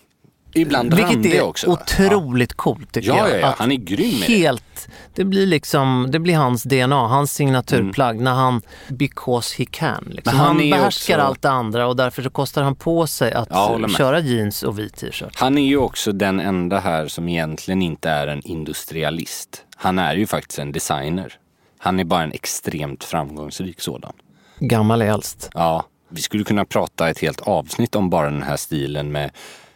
Ibland 0.55 0.95
Vilket 0.95 1.35
är 1.35 1.43
också. 1.43 1.67
otroligt 1.67 2.53
coolt 2.55 2.93
tycker 2.93 3.09
Ja, 3.09 3.19
jag. 3.19 3.31
ja, 3.31 3.37
ja. 3.41 3.55
Han 3.59 3.73
är 3.73 3.77
grym 3.77 4.19
med 4.21 4.29
det. 4.29 4.37
Helt, 4.37 4.89
det 5.15 5.25
blir 5.25 5.47
liksom, 5.47 6.09
det 6.13 6.19
blir 6.19 6.37
hans 6.37 6.63
DNA, 6.63 7.07
hans 7.09 7.33
signaturplagg 7.35 8.21
när 8.21 8.33
han, 8.33 8.63
because 8.89 9.55
he 9.59 9.65
can. 9.71 10.05
Liksom. 10.11 10.23
Men 10.37 10.37
han 10.47 10.47
Han, 10.47 10.71
behärskar 10.71 11.15
också- 11.19 11.27
allt 11.27 11.43
det 11.43 11.51
andra 11.51 11.87
och 11.87 11.97
därför 11.97 12.23
så 12.23 12.31
kostar 12.31 12.63
han 12.63 12.75
på 12.75 13.07
sig 13.07 13.33
att 13.33 13.49
Ja, 13.51 13.89
köra 13.89 14.21
jeans 14.21 14.63
och 14.63 14.79
vit 14.79 14.97
t-shirt. 14.97 15.33
Han 15.35 15.59
är 15.59 15.67
ju 15.67 15.77
också 15.77 16.13
den 16.13 16.41
enda 16.41 16.81
här 16.81 17.09
som 17.09 17.29
egentligen 17.29 17.83
inte 17.83 18.11
är 18.11 18.27
en 18.27 18.43
industrialist. 18.43 19.65
Han 19.77 19.99
är 19.99 20.15
ju 20.15 20.27
faktiskt 20.27 20.59
en 20.59 20.73
designer. 20.73 21.33
Han 21.79 22.01
är 22.01 22.05
bara 22.05 22.23
en 22.23 22.33
extremt 22.33 23.05
framgångsrik 23.05 23.81
sådan. 23.81 24.13
Gammal 24.59 25.03
är 25.03 25.07
äldst. 25.07 25.51
Ja, 25.55 25.85
vi 26.09 26.21
skulle 26.21 26.45
kunna 26.45 26.65
prata 26.65 27.09
ett 27.09 27.19
helt 27.19 27.41
avsnitt 27.41 27.95
om 27.95 28.11
bara 28.11 28.31
den 28.31 28.43
här 28.43 28.57
stilen 28.57 29.13
med, 29.13 29.31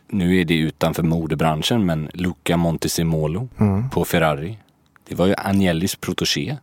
nu 0.09 0.41
är 0.41 0.45
det 0.45 0.55
utanför 0.55 1.03
modebranschen, 1.03 1.87
men 1.87 2.09
Luca 2.15 2.57
Montesimolo 2.57 3.49
Mm. 3.59 3.91
på 3.91 4.05
Ferrari. 4.05 4.59
Det 5.09 5.15
var 5.15 5.27
ju 5.27 5.35
Agnellis 5.39 5.97
protégé. 5.97 6.57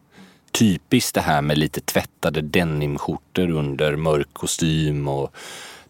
Typiskt 0.51 1.15
det 1.15 1.21
här 1.21 1.41
med 1.41 1.57
lite 1.57 1.81
tvättade 1.81 2.41
denimskjortor 2.41 3.49
under 3.49 3.95
mörk 3.95 4.27
kostym 4.33 5.07
och 5.07 5.35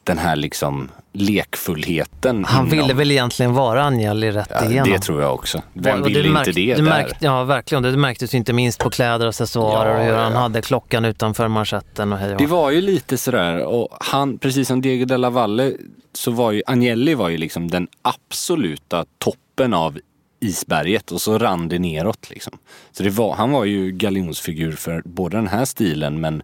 den 0.03 0.17
här 0.17 0.35
liksom 0.35 0.89
lekfullheten. 1.13 2.45
Han 2.45 2.65
inom- 2.67 2.77
ville 2.77 2.93
väl 2.93 3.11
egentligen 3.11 3.53
vara 3.53 3.83
Agnelli 3.85 4.31
rätt 4.31 4.47
Ja, 4.49 4.65
igenom. 4.69 4.89
det 4.89 4.99
tror 4.99 5.21
jag 5.21 5.33
också. 5.33 5.61
Vem 5.73 6.01
Och 6.01 6.07
ville 6.07 6.19
inte 6.19 6.31
märk- 6.31 6.45
det, 6.55 6.73
det 6.73 6.75
där? 6.75 6.81
märk- 6.81 7.17
Ja, 7.19 7.43
verkligen. 7.43 7.83
Det 7.83 7.97
märktes 7.97 8.33
inte 8.35 8.53
minst 8.53 8.79
på 8.79 8.89
kläder 8.89 9.25
och 9.25 9.29
accessoarer 9.29 9.91
Ja, 9.91 9.97
och 9.99 10.05
hur 10.05 10.13
han 10.13 10.31
ja. 10.33 10.39
hade 10.39 10.61
klockan 10.61 11.05
utanför 11.05 11.47
manschetten 11.47 12.13
och 12.13 12.19
hej 12.19 12.31
och 12.31 12.37
Det 12.37 12.45
var 12.47 12.71
ju 12.71 12.81
lite 12.81 13.17
sådär, 13.17 13.65
och 13.65 13.97
han, 13.99 14.37
precis 14.37 14.67
som 14.67 14.81
Diego 14.81 15.05
della 15.05 15.29
Valle, 15.29 15.73
så 16.13 16.31
var 16.31 16.51
ju 16.51 16.61
Agnelli 16.65 17.13
var 17.15 17.29
ju 17.29 17.37
liksom 17.37 17.71
den 17.71 17.87
absoluta 18.01 19.05
toppen 19.17 19.73
av 19.73 19.99
isberget 20.39 21.11
och 21.11 21.21
så 21.21 21.37
rann 21.37 21.69
det 21.69 21.79
neråt. 21.79 22.29
Liksom. 22.29 22.57
Så 22.91 23.09
var, 23.09 23.35
han 23.35 23.51
var 23.51 23.65
ju 23.65 23.91
galjonsfigur 23.91 24.71
för 24.71 25.01
både 25.05 25.37
den 25.37 25.47
här 25.47 25.65
stilen 25.65 26.21
men 26.21 26.43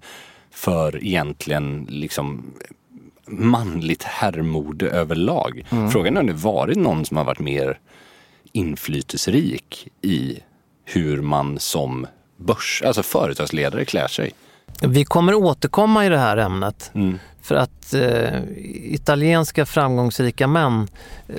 för 0.52 1.04
egentligen 1.04 1.86
liksom 1.90 2.54
manligt 3.30 4.04
herrmode 4.04 4.90
överlag. 4.90 5.66
Mm. 5.70 5.92
Frågan 5.92 6.18
är 6.18 6.22
om 6.22 6.28
det 6.28 6.34
varit 6.34 6.78
någon 6.78 7.06
som 7.06 7.18
har 7.18 7.24
varit 7.24 7.40
mer 7.40 7.80
inflytelserik 8.52 9.88
i 10.02 10.40
hur 10.86 11.22
man 11.22 11.60
som 11.60 12.08
börs, 12.38 12.84
alltså 12.86 13.04
företagsledare 13.04 13.86
klär 13.86 14.08
sig. 14.08 14.32
Vi 14.82 15.06
kommer 15.06 15.34
återkomma 15.34 16.06
i 16.06 16.10
det 16.10 16.18
här 16.18 16.38
ämnet. 16.38 16.92
Mm. 16.94 17.20
För 17.42 17.56
att 17.56 17.94
eh, 17.94 18.40
italienska 18.94 19.66
framgångsrika 19.66 20.48
män, 20.48 20.88
eh, 21.28 21.36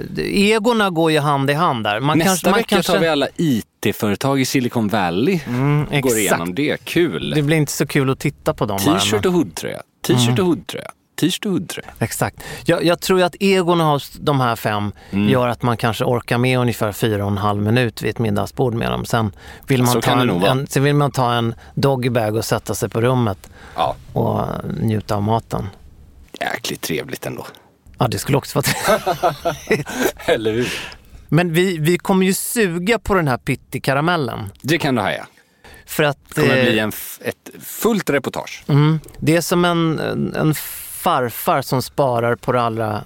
egorna 0.51 0.91
går 0.91 1.13
ju 1.13 1.19
hand 1.19 1.51
i 1.51 1.53
hand 1.53 1.85
där. 1.85 2.01
Man 2.01 2.19
Nästa 2.19 2.29
kanske, 2.31 2.51
man 2.51 2.57
vecka 2.57 2.69
kanske, 2.75 2.93
tar 2.93 2.99
vi 3.01 3.09
alla 3.09 3.29
IT-företag 3.37 4.41
i 4.41 4.45
Silicon 4.45 4.89
Valley. 4.89 5.41
Mm, 5.47 6.01
Går 6.01 6.19
igenom 6.19 6.55
det. 6.55 6.85
Kul! 6.85 7.31
Det 7.37 7.43
blir 7.43 7.57
inte 7.57 7.73
så 7.73 7.87
kul 7.87 8.11
att 8.11 8.19
titta 8.19 8.55
på 8.55 8.67
dem 8.67 8.79
T-shirt 8.79 9.27
och 9.27 9.33
hoodtröja. 9.33 9.83
T-shirt 10.07 10.29
Mm. 10.29 10.41
och 10.41 10.47
hoodtröja. 10.47 10.91
T-shirt 11.21 11.45
och 11.47 11.53
hoodtröja. 11.53 11.89
Exakt. 11.99 12.43
Jag, 12.65 12.85
jag 12.85 13.01
tror 13.01 13.23
att 13.23 13.37
egorna 13.41 13.85
hos 13.85 14.11
de 14.13 14.41
här 14.41 14.57
fem 14.57 14.93
Mm. 15.11 15.29
gör 15.29 15.49
att 15.49 15.63
man 15.63 15.77
kanske 15.77 16.05
orkar 16.05 16.39
med 16.39 16.59
ungefär 16.59 16.93
fyra 16.93 17.25
och 17.25 17.31
en 17.31 17.39
halv 17.39 17.63
minut 17.63 18.03
vid 18.03 18.11
ett 18.11 18.19
middagsbord 18.19 18.75
med 18.75 18.91
dem. 18.91 19.05
Sen 19.05 19.33
vill 19.67 19.83
man, 19.83 19.93
Så 19.93 20.01
ta 20.01 20.11
en, 20.21 20.31
en, 20.31 20.67
sen 20.67 20.83
vill 20.85 20.95
man 20.95 21.11
ta 21.11 21.33
en 21.33 21.55
doggybag 21.75 22.37
och 22.37 22.45
sätta 22.45 22.75
sig 22.75 22.89
på 22.89 23.01
rummet 23.01 23.51
Ja. 23.77 23.97
och 24.13 24.47
njuta 24.81 25.15
av 25.17 25.23
maten. 25.23 25.67
Jäkligt 26.41 26.81
trevligt 26.81 27.27
ändå. 27.27 27.47
Ja, 27.99 28.09
det 28.09 28.19
skulle 28.19 28.39
också 28.39 28.59
vara 28.63 28.67
trevligt. 29.67 29.89
Eller 30.27 30.53
hur? 30.53 30.69
Men 31.29 31.53
vi, 31.53 31.79
vi 31.79 31.99
kommer 31.99 32.27
ju 32.27 32.33
suga 32.35 32.99
på 32.99 33.15
den 33.15 33.29
här 33.29 33.39
pittikaramellen. 33.39 34.51
Det 34.63 34.79
kan 34.79 34.95
du 34.95 35.03
haja. 35.03 35.27
För 35.87 36.03
att 36.03 36.19
Det 36.35 36.41
kommer 36.41 36.57
eh, 36.57 36.65
bli 36.65 36.79
en 36.79 36.89
ett 37.21 37.51
fullt 37.65 38.11
reportage. 38.11 38.65
mm, 38.69 39.01
det 39.19 39.37
är 39.37 39.41
som 39.41 39.65
en, 39.65 39.99
en, 39.99 40.35
en 40.35 40.55
farfar 41.03 41.63
som 41.63 41.83
sparar 41.83 42.37
på 42.37 42.53
det 42.53 42.61
allra 42.61 43.05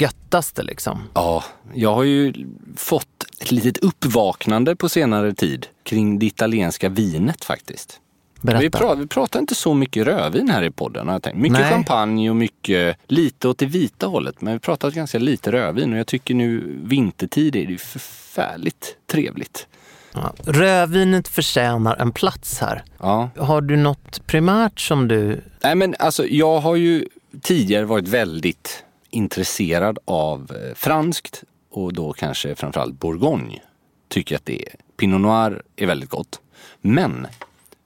göttaste 0.00 0.62
liksom. 0.62 1.02
Ja, 1.14 1.44
jag 1.74 1.94
har 1.94 2.02
ju 2.02 2.46
fått 2.76 3.24
ett 3.40 3.52
litet 3.52 3.78
uppvaknande 3.78 4.76
på 4.76 4.88
senare 4.88 5.34
tid 5.34 5.66
kring 5.82 6.18
det 6.18 6.26
italienska 6.26 6.88
vinet 6.88 7.44
faktiskt. 7.44 8.00
Berätta. 8.40 8.60
Vi, 8.60 8.68
pra- 8.68 8.96
vi 8.96 9.06
pratar 9.06 9.40
inte 9.40 9.54
så 9.54 9.74
mycket 9.74 10.06
rövin 10.06 10.50
här 10.50 10.62
i 10.62 10.70
podden 10.70 11.08
jag 11.08 11.22
tänkt. 11.22 11.38
Mycket 11.38 11.58
Nej. 11.60 11.70
champagne 11.72 12.30
och 12.30 12.36
mycket, 12.36 12.96
lite 13.06 13.48
åt 13.48 13.58
det 13.58 13.66
vita 13.66 14.06
hållet. 14.06 14.40
Men 14.40 14.52
vi 14.52 14.58
pratar 14.60 14.90
ganska 14.90 15.18
lite 15.18 15.52
rödvin 15.52 15.92
och 15.92 15.98
jag 15.98 16.06
tycker 16.06 16.34
nu 16.34 16.78
vintertid 16.84 17.56
är 17.56 17.66
det 17.66 17.78
förfärligt 17.78 18.96
trevligt. 19.06 19.66
Ja, 20.14 20.34
rödvinet 20.44 21.28
förtjänar 21.28 21.96
en 21.96 22.12
plats 22.12 22.60
här. 22.60 22.82
Ja. 22.98 23.30
Har 23.36 23.60
du 23.60 23.76
något 23.76 24.26
primärt 24.26 24.80
som 24.80 25.08
du... 25.08 25.40
Nej 25.62 25.74
men 25.74 25.94
alltså 25.98 26.26
jag 26.26 26.60
har 26.60 26.76
ju 26.76 27.08
tidigare 27.42 27.84
varit 27.84 28.08
väldigt 28.08 28.84
intresserad 29.10 29.98
av 30.04 30.52
eh, 30.56 30.74
franskt 30.74 31.44
och 31.70 31.92
då 31.92 32.12
kanske 32.12 32.54
framförallt 32.54 33.00
bourgogne. 33.00 33.62
Tycker 34.08 34.36
att 34.36 34.46
det 34.46 34.66
är. 34.68 34.74
Pinot 34.96 35.20
noir 35.20 35.62
är 35.76 35.86
väldigt 35.86 36.10
gott. 36.10 36.40
Men 36.80 37.26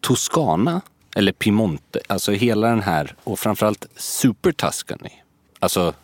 Toscana 0.01 0.81
eller 1.17 1.33
Piemonte, 1.33 2.01
alltså 2.07 2.33
hela 2.33 2.69
den 2.69 2.83
här 2.83 3.15
och 3.25 3.39
framförallt 3.39 3.87
Super 3.97 4.53
Tuscany. 4.53 5.11
Alltså 5.59 5.95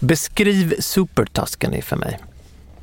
Beskriv 0.00 0.80
Super 0.80 1.24
Tuscany 1.24 1.82
för 1.82 1.96
mig. 1.96 2.18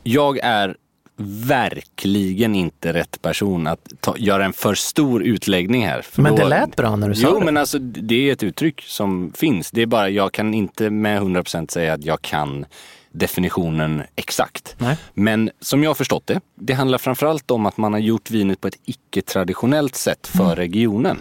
jag 0.04 0.40
är 0.44 0.78
verkligen 1.18 2.56
inte 2.56 2.94
rätt 2.94 3.22
person 3.22 3.68
att 3.68 3.94
ta, 4.00 4.18
göra 4.18 4.46
en 4.46 4.54
för 4.54 4.74
stor 4.76 5.24
utläggning 5.24 5.86
här. 5.88 6.02
För 6.02 6.22
Men 6.22 6.36
då- 6.36 6.44
det 6.44 6.50
lät 6.50 6.76
bra 6.76 6.96
när 6.96 7.10
du 7.10 7.16
sa 7.16 7.28
Jo, 7.32 7.40
det. 7.40 7.46
men 7.46 7.58
alltså 7.58 7.80
det 7.80 8.30
är 8.30 8.34
ett 8.34 8.44
uttryck 8.44 8.82
som 8.82 9.32
finns. 9.36 9.72
Det 9.72 9.82
är 9.82 9.86
bara, 9.86 10.10
jag 10.10 10.32
kan 10.32 10.54
inte 10.54 10.90
med 10.90 11.22
100% 11.22 11.72
säga 11.72 11.94
att 11.94 12.06
jag 12.06 12.22
kan 12.22 12.66
definitionen 13.12 14.04
exakt. 14.16 14.76
Nej. 14.78 14.98
Men 15.14 15.50
som 15.62 15.84
jag 15.84 15.90
har 15.90 15.96
förstått 15.96 16.28
det, 16.28 16.42
det 16.56 16.74
handlar 16.74 16.98
framförallt 16.98 17.52
om 17.52 17.66
att 17.66 17.78
man 17.78 17.94
har 17.94 18.00
gjort 18.00 18.32
vinet 18.32 18.62
på 18.62 18.68
ett 18.68 18.78
icke-traditionellt 18.86 19.96
sätt 19.96 20.28
för 20.28 20.56
regionen. 20.56 21.18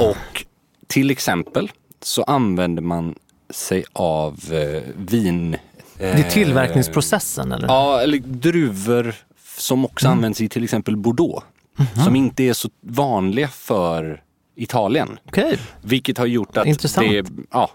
Och 0.00 0.44
till 0.86 1.10
exempel 1.10 1.70
så 2.02 2.22
använder 2.22 2.82
man 2.82 3.14
sig 3.50 3.84
av 3.92 4.40
eh, 4.52 4.82
vin... 4.96 5.56
Det 5.98 6.06
är 6.06 6.30
tillverkningsprocessen 6.30 7.52
eller? 7.52 7.68
Ja, 7.68 8.00
eller 8.00 8.18
druvor 8.18 9.14
som 9.58 9.84
också 9.84 10.06
Mm. 10.06 10.18
används 10.18 10.40
i 10.40 10.48
till 10.48 10.64
exempel 10.64 10.96
Bordeaux. 10.96 11.46
Mhm. 11.76 12.04
Som 12.04 12.16
inte 12.16 12.42
är 12.42 12.52
så 12.52 12.68
vanliga 12.80 13.48
för 13.48 14.22
Italien. 14.56 15.18
Okej. 15.26 15.58
Vilket 15.82 16.18
har 16.18 16.26
gjort 16.26 16.56
att 16.56 16.66
Intressant. 16.66 17.08
det, 17.08 17.26
ja, 17.50 17.70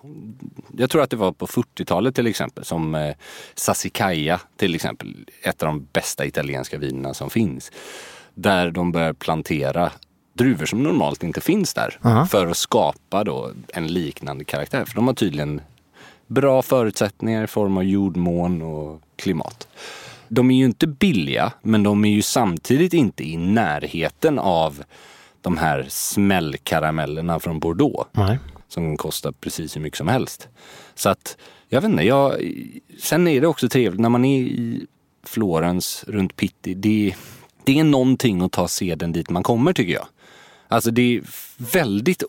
jag 0.78 0.90
tror 0.90 1.02
att 1.04 1.10
det 1.10 1.16
var 1.18 1.32
på 1.32 1.48
40-talet 1.48 2.16
till 2.16 2.28
exempel 2.28 2.66
som 2.66 2.96
eh, 2.96 3.16
Sassicaia 3.56 4.40
till 4.58 4.76
exempel, 4.76 5.16
ett 5.44 5.64
av 5.64 5.68
de 5.68 5.88
bästa 5.94 6.26
italienska 6.26 6.78
vinerna 6.78 7.14
som 7.14 7.30
finns. 7.30 7.72
Där 8.36 8.72
de 8.72 8.92
börjar 8.92 9.14
plantera 9.14 9.92
druvor 10.38 10.66
som 10.66 10.84
normalt 10.84 11.24
inte 11.24 11.42
finns 11.42 11.74
där 11.74 12.00
Aha. 12.04 12.26
för 12.26 12.48
att 12.48 12.58
skapa 12.58 13.24
då 13.24 13.52
en 13.74 13.88
liknande 13.88 14.44
karaktär. 14.46 14.86
För 14.86 14.96
de 14.96 15.08
har 15.08 15.14
tydligen 15.14 15.62
bra 16.34 16.62
förutsättningar 16.62 17.44
i 17.44 17.48
form 17.48 17.78
av 17.78 17.84
jordmån 17.84 18.62
och 18.62 19.02
klimat. 19.16 19.68
De 20.28 20.52
är 20.52 20.56
ju 20.56 20.66
inte 20.66 20.88
billiga, 20.88 21.54
men 21.62 21.84
de 21.84 22.06
är 22.06 22.10
ju 22.10 22.22
samtidigt 22.22 22.94
inte 22.94 23.24
i 23.24 23.38
närheten 23.38 24.40
av 24.40 24.84
de 25.42 25.58
här 25.58 25.86
smällkaramellerna 25.90 27.40
från 27.40 27.60
Bordeaux. 27.60 28.10
Nej. 28.12 28.40
Som 28.68 28.98
kostar 28.98 29.32
precis 29.32 29.76
hur 29.76 29.82
mycket 29.82 29.98
som 29.98 30.08
helst. 30.08 30.48
Så 30.96 31.10
att, 31.10 31.38
jag 31.70 31.82
vet 31.82 31.90
inte, 31.90 32.04
jag, 32.04 32.34
sen 33.00 33.28
är 33.28 33.42
det 33.42 33.48
också 33.48 33.70
trevligt 33.70 34.02
när 34.02 34.10
man 34.10 34.26
är 34.26 34.40
i 34.40 34.86
Florens 35.24 36.04
runt 36.08 36.36
Pitti. 36.36 36.74
Det, 36.74 37.16
det 37.64 37.80
är 37.80 37.84
någonting 37.84 38.42
att 38.42 38.52
ta 38.52 38.68
seden 38.68 39.12
dit 39.12 39.30
man 39.30 39.44
kommer 39.44 39.74
tycker 39.74 39.94
jag. 39.94 40.06
Alltså 40.68 40.92
det 40.92 41.16
är 41.16 41.22
väldigt 41.58 42.24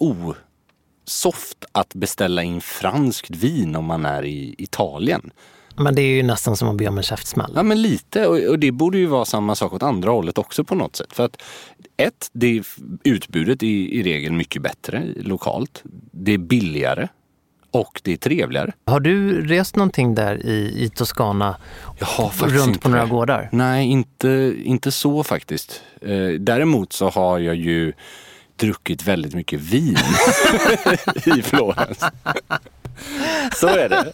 osoft 1.05 1.65
att 1.73 1.95
beställa 1.95 2.43
in 2.43 2.61
franskt 2.61 3.31
vin 3.31 3.77
om 3.77 3.85
man 3.85 4.07
är 4.07 4.25
i 4.25 4.55
Italien. 4.59 5.31
Men 5.77 5.95
det 5.95 6.03
är 6.03 6.15
ju 6.17 6.23
nästan 6.23 6.57
som 6.57 6.69
att 6.69 6.77
be 6.77 6.89
om 6.89 6.97
en 6.97 7.03
käftsmäll. 7.03 7.53
Ja 7.55 7.63
men 7.63 7.83
lite 7.83 8.27
och, 8.27 8.39
och 8.39 8.59
det 8.59 8.73
borde 8.73 8.99
ju 8.99 9.07
vara 9.07 9.25
samma 9.25 9.55
sak 9.55 9.73
åt 9.73 9.83
andra 9.83 10.11
hållet 10.11 10.39
också 10.39 10.65
på 10.65 10.75
något 10.75 10.97
sätt. 10.97 11.13
För 11.13 11.25
att 11.25 11.43
ett, 11.97 12.31
det 12.33 12.59
är, 12.59 12.65
utbudet 13.05 13.63
är 13.63 13.67
i 13.67 14.03
regel 14.03 14.33
mycket 14.33 14.63
bättre 14.63 15.05
lokalt. 15.17 15.83
Det 16.13 16.33
är 16.33 16.39
billigare 16.39 17.09
och 17.71 18.01
det 18.05 18.13
är 18.13 18.17
trevligare. 18.17 18.73
Har 18.87 19.01
du 19.01 19.47
rest 19.47 19.77
någonting 19.77 20.15
där 20.15 20.47
i, 20.47 20.85
i 20.85 20.91
Toscana? 20.91 21.57
Jag 21.99 22.07
har 22.07 22.29
faktiskt 22.29 22.61
runt 22.61 22.69
inte 22.69 22.81
på 22.81 22.89
några 22.89 23.07
gårdar? 23.07 23.49
Nej, 23.53 23.87
inte, 23.87 24.55
inte 24.65 24.93
så 24.93 25.23
faktiskt. 25.23 25.83
Eh, 26.01 26.29
däremot 26.29 26.93
så 26.93 27.09
har 27.09 27.39
jag 27.39 27.55
ju 27.55 27.93
druckit 28.57 29.03
väldigt 29.03 29.35
mycket 29.35 29.61
vin 29.61 29.97
i 31.39 31.43
Florens. 31.43 32.05
Så 33.55 33.67
är 33.69 33.89
det. 33.89 34.13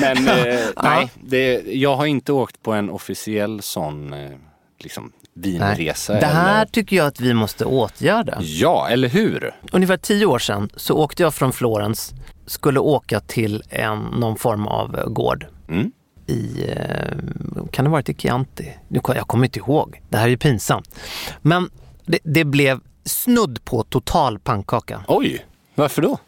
Men 0.00 0.28
eh, 0.28 0.60
nej, 0.82 1.10
det, 1.22 1.62
jag 1.66 1.96
har 1.96 2.06
inte 2.06 2.32
åkt 2.32 2.62
på 2.62 2.72
en 2.72 2.90
officiell 2.90 3.62
sån 3.62 4.12
eh, 4.12 4.30
liksom, 4.78 5.12
vinresa. 5.34 6.12
Det 6.12 6.26
här 6.26 6.54
eller... 6.54 6.70
tycker 6.70 6.96
jag 6.96 7.06
att 7.06 7.20
vi 7.20 7.34
måste 7.34 7.64
åtgärda. 7.64 8.38
Ja, 8.40 8.88
eller 8.88 9.08
hur? 9.08 9.54
Ungefär 9.72 9.96
tio 9.96 10.26
år 10.26 10.38
sedan 10.38 10.70
så 10.76 10.96
åkte 10.96 11.22
jag 11.22 11.34
från 11.34 11.52
Florens, 11.52 12.14
skulle 12.46 12.80
åka 12.80 13.20
till 13.20 13.62
en, 13.68 13.98
någon 13.98 14.36
form 14.36 14.66
av 14.66 14.98
eh, 14.98 15.06
gård 15.06 15.46
Mm. 15.68 15.92
i, 16.26 16.64
eh, 16.68 17.64
kan 17.70 17.84
det 17.84 17.88
ha 17.88 17.92
varit 17.92 18.08
i 18.08 18.14
Chianti? 18.14 18.72
Nu 18.88 19.00
Jag 19.06 19.28
kommer 19.28 19.44
inte 19.44 19.58
ihåg, 19.58 20.02
det 20.08 20.16
här 20.16 20.24
är 20.24 20.28
ju 20.28 20.36
pinsamt. 20.36 20.94
Men 21.42 21.70
det, 22.06 22.18
det 22.24 22.44
blev 22.44 22.80
snudd 23.04 23.64
på 23.64 23.82
total 23.82 24.38
pannkaka. 24.38 25.04
Oj, 25.08 25.46
varför 25.74 26.02
då? 26.02 26.18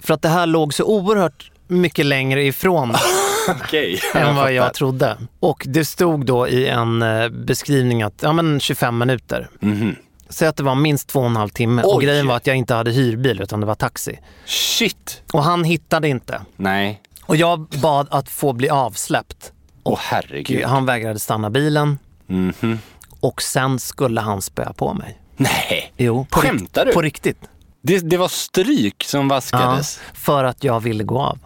För 0.00 0.14
att 0.14 0.22
det 0.22 0.28
här 0.28 0.46
låg 0.46 0.74
så 0.74 0.84
oerhört 0.84 1.50
mycket 1.66 2.06
längre 2.06 2.44
ifrån 2.44 2.94
Okej. 3.48 4.00
än 4.14 4.36
vad 4.36 4.52
jag 4.52 4.74
trodde. 4.74 5.16
Och 5.40 5.62
det 5.68 5.84
stod 5.84 6.26
då 6.26 6.48
i 6.48 6.68
en 6.68 7.02
eh, 7.02 7.28
beskrivning 7.28 8.02
att 8.02 8.14
ja, 8.22 8.32
men 8.32 8.60
25 8.60 8.98
minuter. 8.98 9.48
Mhm. 9.60 9.96
Säg 10.28 10.48
att 10.48 10.56
det 10.56 10.62
var 10.62 10.74
minst 10.74 11.08
två 11.08 11.20
och 11.20 11.26
en 11.26 11.36
halv 11.36 11.48
timme. 11.48 11.82
Och 11.82 11.96
Oj. 11.96 12.04
grejen 12.04 12.26
var 12.26 12.36
att 12.36 12.46
jag 12.46 12.56
inte 12.56 12.74
hade 12.74 12.90
hyrbil 12.90 13.40
utan 13.40 13.60
det 13.60 13.66
var 13.66 13.74
taxi. 13.74 14.18
Shit! 14.44 15.22
Och 15.32 15.44
han 15.44 15.64
hittade 15.64 16.08
inte. 16.08 16.40
Nej. 16.56 17.00
Och 17.26 17.36
jag 17.36 17.60
bad 17.60 18.06
att 18.10 18.28
få 18.28 18.52
bli 18.52 18.68
avsläppt. 18.68 19.52
Åh 19.82 19.98
herregud. 20.02 20.64
Han 20.64 20.86
vägrade 20.86 21.18
stanna 21.18 21.50
bilen 21.50 21.98
Mhm. 22.26 22.78
och 23.20 23.42
sen 23.42 23.78
skulle 23.78 24.20
han 24.20 24.42
spöa 24.42 24.72
på 24.72 24.94
mig. 24.94 25.19
Nej. 25.40 25.92
Jo, 25.96 26.26
på, 26.30 26.40
Skämtar 26.40 26.86
du? 26.86 26.92
på 26.92 27.02
riktigt. 27.02 27.38
Det, 27.82 27.98
det 28.10 28.16
var 28.16 28.28
stryk 28.28 29.04
som 29.04 29.20
Ja, 29.20 29.34
vaskades. 29.34 30.00
för 30.14 30.44
att 30.44 30.64
jag 30.64 30.80
ville 30.80 31.04
gå 31.04 31.18
av. 31.20 31.38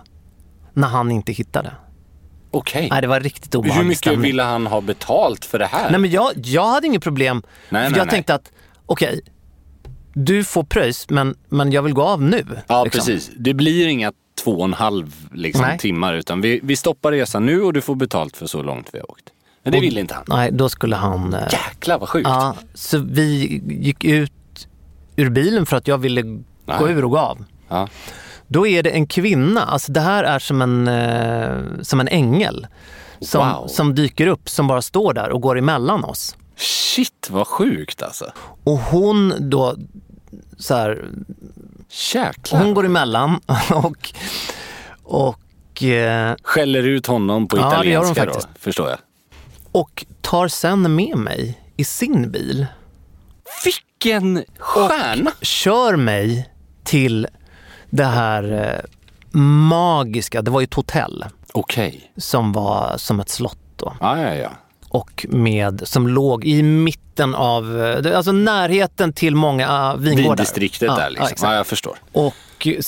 När 0.73 0.89
han 0.89 1.11
inte 1.11 1.33
hittade. 1.33 1.73
Okej. 2.51 2.89
Nej, 2.91 3.01
det 3.03 3.09
var 3.09 3.21
riktigt 3.21 3.55
obehaglig 3.55 3.83
Hur 3.83 3.89
mycket 3.89 3.99
stämning. 3.99 4.21
ville 4.23 4.43
han 4.43 4.67
ha 4.67 4.81
betalt 4.81 5.45
för 5.45 5.59
det 5.59 5.67
här? 5.67 5.91
Nej, 5.91 6.01
men 6.01 6.11
jag, 6.11 6.33
jag 6.37 6.67
hade 6.69 6.87
inget 6.87 7.03
problem. 7.03 7.43
Nej, 7.71 7.83
nej, 7.83 7.99
jag 7.99 8.07
nej. 8.07 8.11
tänkte 8.11 8.35
att, 8.35 8.53
okej, 8.87 9.21
du 10.15 10.45
får 10.45 10.65
pröjs, 10.65 11.11
men, 11.11 11.35
men 11.49 11.73
jag 11.73 11.83
vill 11.83 11.93
gå 11.95 12.03
av 12.03 12.23
nu. 12.23 12.45
Ja, 12.67 12.85
liksom. 12.85 12.99
precis. 12.99 13.31
Det 13.37 13.55
blir 13.55 13.87
inga 13.87 14.13
två 14.45 14.51
och 14.59 14.65
en 14.65 14.75
halv 14.75 15.29
liksom, 15.33 15.67
timmar 15.79 16.15
utan 16.15 16.41
vi, 16.41 16.61
vi 16.63 16.77
stoppar 16.77 17.13
resan 17.13 17.47
nu 17.47 17.63
och 17.63 17.73
du 17.73 17.81
får 17.81 17.95
betalt 17.95 18.37
för 18.37 18.47
så 18.47 18.63
långt 18.63 18.89
vi 18.93 18.99
har 18.99 19.11
åkt. 19.11 19.25
Men 19.65 19.73
det 19.73 19.79
Och- 19.79 19.85
vill 19.85 19.99
inte 19.99 20.15
han. 20.15 20.25
Nej, 20.29 20.51
då 20.53 20.69
skulle 20.69 20.97
han... 20.97 21.35
eh, 21.35 21.49
Jäklar 21.53 21.99
vad 21.99 22.09
sjukt. 22.09 22.29
Ja, 22.29 22.55
så 22.75 22.99
vi 22.99 23.63
gick 23.69 24.05
ut 24.05 24.33
ur 25.17 25.31
bilen 25.31 25.67
för 25.67 25.77
att 25.77 25.89
jag 25.89 25.99
ville 25.99 26.23
gå 26.23 26.39
Nej. 26.67 26.93
ur 26.93 27.05
och 27.05 27.11
gå 27.11 27.19
av. 27.19 27.45
Ja. 27.69 27.89
Då 28.47 28.67
är 28.67 28.83
det 28.83 28.91
en 28.91 29.07
kvinna, 29.07 29.61
alltså 29.63 29.93
det 29.93 30.01
här 30.01 30.25
är 30.25 30.39
som 30.39 30.63
en, 30.63 30.89
eh, 30.89 31.83
som 31.83 32.01
en 32.01 32.09
ängel. 32.09 32.67
Som, 33.21 33.49
Wow. 33.49 33.67
som 33.69 33.95
dyker 33.95 34.27
upp, 34.27 34.49
som 34.49 34.67
bara 34.67 34.83
står 34.83 35.13
där 35.15 35.31
och 35.31 35.41
går 35.41 35.59
emellan 35.59 36.05
oss. 36.05 36.37
Shit 36.57 37.29
vad 37.31 37.47
sjukt 37.47 38.03
alltså. 38.03 38.33
Och 38.65 38.79
hon 38.79 39.35
då, 39.51 39.77
så 40.59 40.75
här, 40.75 41.05
Jäklar. 42.15 42.61
hon 42.61 42.75
går 42.75 42.87
emellan 42.87 43.41
och, 43.73 44.13
och, 45.03 45.83
eh, 45.83 46.35
Skäller 46.43 46.83
ut 46.83 47.07
honom 47.07 47.49
på 47.49 47.57
Ja, 47.59 47.63
det 47.83 47.89
gör 47.89 47.99
hon 48.03 48.13
italienska 48.13 48.25
då, 48.25 48.55
förstår 48.59 48.89
jag. 48.89 48.99
Och 49.75 50.05
tar 50.21 50.49
sen 50.49 50.95
med 50.95 51.17
mig 51.17 51.61
i 51.77 51.85
sin 51.85 52.31
bil. 52.31 52.67
Vilken 53.65 54.45
stjärna! 54.59 55.33
kör 55.41 55.97
mig 55.97 56.51
till 56.85 57.27
det 57.91 58.05
här 58.05 58.53
eh, 58.53 59.41
magiska, 59.41 60.43
det 60.43 60.51
var 60.51 60.61
ju 60.61 60.65
ett 60.65 60.75
hotell 60.75 61.25
Okej. 61.53 62.13
som 62.17 62.53
var 62.53 62.95
som 62.97 63.21
ett 63.21 63.29
slott 63.29 63.59
då. 63.77 63.97
Ja, 64.01 64.21
ja, 64.21 64.35
ja. 64.35 64.51
Och 64.89 65.27
med, 65.29 65.83
som 65.85 66.09
låg 66.09 66.45
i 66.45 66.63
mitten 66.63 67.35
av, 67.35 67.83
eh, 67.83 68.17
alltså 68.17 68.33
närheten 68.33 69.13
till 69.13 69.37
många 69.37 69.93
uh, 69.93 70.01
vingårdar. 70.01 70.29
Vindistriktet 70.29 70.87
ja, 70.87 70.97
där 70.97 71.11
liksom. 71.11 71.27
Ja, 71.27 71.33
exakt. 71.33 71.53
jag 71.53 71.67
förstår. 71.67 71.99
Och 72.13 72.35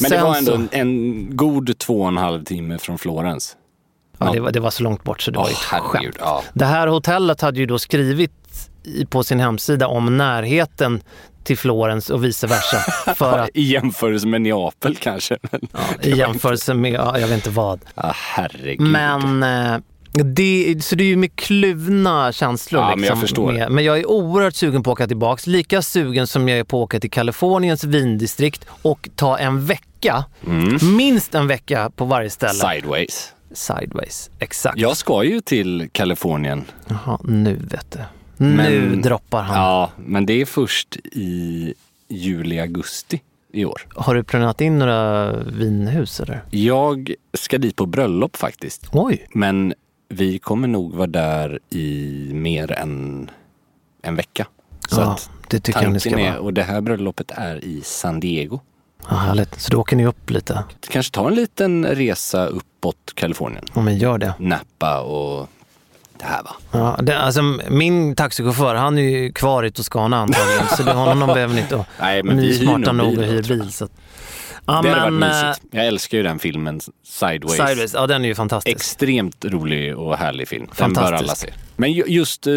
Men 0.01 0.11
det 0.11 0.23
var 0.23 0.37
ändå 0.37 0.53
så, 0.53 0.59
en, 0.59 0.69
en 0.71 1.37
god 1.37 1.79
två 1.79 2.03
och 2.03 2.09
en 2.09 2.17
halv 2.17 2.45
timme 2.45 2.79
från 2.79 2.99
Florens. 2.99 3.57
Ja, 4.19 4.33
det, 4.33 4.41
var, 4.41 4.51
det 4.53 4.61
var 4.61 4.71
så 4.71 4.83
långt 4.83 5.05
bort 5.05 5.23
så 5.23 5.31
det 5.31 5.39
var 5.39 5.45
Åh, 5.45 5.51
ju 5.51 5.55
ett 5.55 5.65
herregud. 5.71 6.15
skämt. 6.15 6.17
Ja. 6.21 6.43
Det 6.53 6.65
här 6.65 6.87
hotellet 6.87 7.41
hade 7.41 7.59
ju 7.61 7.67
då 7.67 7.79
skrivit 7.79 8.33
på 9.09 9.25
sin 9.25 9.41
hemsida 9.41 9.87
om 9.87 10.17
närheten 10.17 11.03
till 11.45 11.59
Florens 11.59 12.11
och 12.11 12.25
vice 12.25 12.47
versa. 12.47 12.77
För 13.15 13.39
att, 13.39 13.51
I 13.55 13.63
jämförelse 13.63 14.27
med 14.27 14.41
Neapel 14.43 14.97
kanske. 14.97 15.37
Men, 15.51 15.61
I 16.03 16.11
jämförelse 16.19 16.75
med, 16.75 16.93
ja, 16.93 17.19
jag 17.19 17.27
vet 17.29 17.35
inte 17.37 17.51
vad. 17.51 17.81
ja, 17.95 18.13
herregud. 18.15 18.81
Men 18.81 19.43
eh, 19.43 19.79
det, 20.25 20.77
så 20.85 20.95
det 20.95 21.05
är 21.05 21.09
ju 21.09 21.17
med 21.17 21.37
kluvna 21.37 22.33
känslor. 22.33 22.83
Ja, 22.83 22.89
men 22.89 22.99
liksom, 22.99 23.15
jag 23.17 23.21
förstår. 23.21 23.53
Med, 23.53 23.71
men 23.71 23.85
jag 23.85 23.99
är 23.99 24.07
oerhört 24.11 24.55
sugen 24.55 24.83
på 24.83 24.91
att 24.91 24.95
åka 24.95 25.07
tillbaks. 25.07 25.47
Lika 25.47 25.83
sugen 25.83 26.27
som 26.27 26.49
jag 26.49 26.59
är 26.59 26.65
på 26.65 26.79
att 26.79 26.85
åka 26.85 27.01
till 27.01 27.11
Kaliforniens 27.11 27.85
vindistrikt 27.85 28.67
och 28.83 29.09
ta 29.17 29.39
en 29.39 29.67
vecka, 29.67 30.25
minst 30.97 31.35
en 31.35 31.47
vecka 31.47 31.91
på 31.97 32.05
varje 32.05 32.31
ställe. 32.31 32.53
Sideways. 32.75 33.33
Sideways, 33.57 34.31
exakt. 34.39 34.79
Jag 34.79 34.97
ska 34.97 35.25
ju 35.25 35.41
till 35.41 35.89
Kalifornien. 35.93 36.65
Jaha, 36.89 37.19
nu 37.25 37.55
vet 37.71 37.91
du. 37.91 37.99
Nu 38.37 38.57
Men- 38.57 39.03
droppar 39.03 39.43
han. 39.43 39.57
Ja, 39.57 39.91
men 39.97 40.27
det 40.27 40.41
är 40.41 40.45
först 40.47 40.97
i 41.13 41.75
juli, 42.09 42.61
augusti 42.61 43.21
i 43.53 43.65
år. 43.65 43.87
Har 43.95 44.15
du 44.15 44.23
planerat 44.25 44.61
in 44.61 44.79
några 44.79 45.33
vinhus 45.37 46.21
eller? 46.21 46.43
Jag 46.51 47.15
ska 47.35 47.59
dit 47.59 47.77
på 47.77 47.87
bröllop 47.87 48.37
faktiskt. 48.37 48.87
Oj, 48.93 49.27
Men 49.35 49.75
vi 50.09 50.39
kommer 50.39 50.69
nog 50.69 50.95
vara 50.95 51.07
där 51.07 51.59
i 51.71 52.31
mer 52.33 52.73
än 52.73 53.31
en 54.03 54.17
vecka. 54.17 54.47
Så 54.89 55.01
Ja, 55.01 55.19
det 55.51 55.61
tycker 55.61 55.83
jag 55.83 55.93
ni 55.93 56.01
ska 56.01 56.11
är, 56.19 56.31
vara. 56.31 56.41
och 56.41 56.53
det 56.55 56.63
här 56.63 56.81
bröllopet 56.81 57.31
är 57.35 57.65
i 57.65 57.81
San 57.85 58.21
Diego. 58.21 58.61
Ja, 59.09 59.17
härligt. 59.17 59.61
Så 59.61 59.73
då 59.73 59.81
åker 59.81 59.97
ni 59.97 60.07
upp 60.07 60.31
lite? 60.31 60.65
Kanske 60.91 61.13
ta 61.15 61.29
en 61.29 61.35
liten 61.35 61.87
resa 61.87 62.47
uppåt 62.47 62.97
Kalifornien. 63.15 63.65
Ja, 63.75 63.81
men 63.81 63.99
gör 63.99 64.19
det. 64.19 64.35
Napa 64.39 65.01
och 65.01 65.49
det 66.19 66.25
här 66.25 66.43
va. 66.43 66.51
Ja, 66.73 66.97
det, 67.03 67.19
alltså, 67.19 67.43
min 67.69 68.15
taxichaufför 68.15 68.75
han 68.75 68.99
är 68.99 69.03
ju 69.03 69.33
kvar 69.33 69.63
i 69.65 69.71
Toscana 69.71 70.17
antagligen 70.17 70.67
så 70.77 70.83
det, 70.83 70.93
honom 70.93 71.27
behöver 71.27 71.55
ni 71.55 71.61
inte. 71.61 71.85
Nej, 72.01 72.23
men 72.23 72.37
vi 72.39 72.59
smarta 72.59 72.93
nog 72.93 73.07
nog 73.07 73.11
bil 73.11 73.19
och 73.19 73.27
då, 73.27 73.33
hyr 73.33 73.43
tror 73.43 73.57
jag. 73.59 73.65
bil. 73.67 73.73
Så. 73.73 73.85
att- 73.85 73.91
Ja, 74.67 74.83
det 74.83 74.91
hade 74.91 75.11
men, 75.11 75.21
varit 75.31 75.43
eh, 75.43 75.49
mysigt. 75.49 75.67
Jag 75.71 75.87
älskar 75.87 76.19
ju 76.19 76.23
den 76.25 76.39
filmen 76.39 76.81
Sideways. 77.03 77.53
Sideways, 77.57 77.95
ja 77.95 78.07
den 78.07 78.25
är 78.25 78.29
ju 78.29 78.35
fantastisk. 78.35 78.77
Extremt 78.77 79.45
rolig 79.45 79.97
och 79.99 80.17
härlig 80.17 80.49
film. 80.49 80.67
Den 80.79 80.93
bör 80.93 81.13
alla 81.13 81.35
se. 81.35 81.53
Men 81.77 81.93
ju- 81.93 82.05
just 82.07 82.47
eh, 82.47 82.53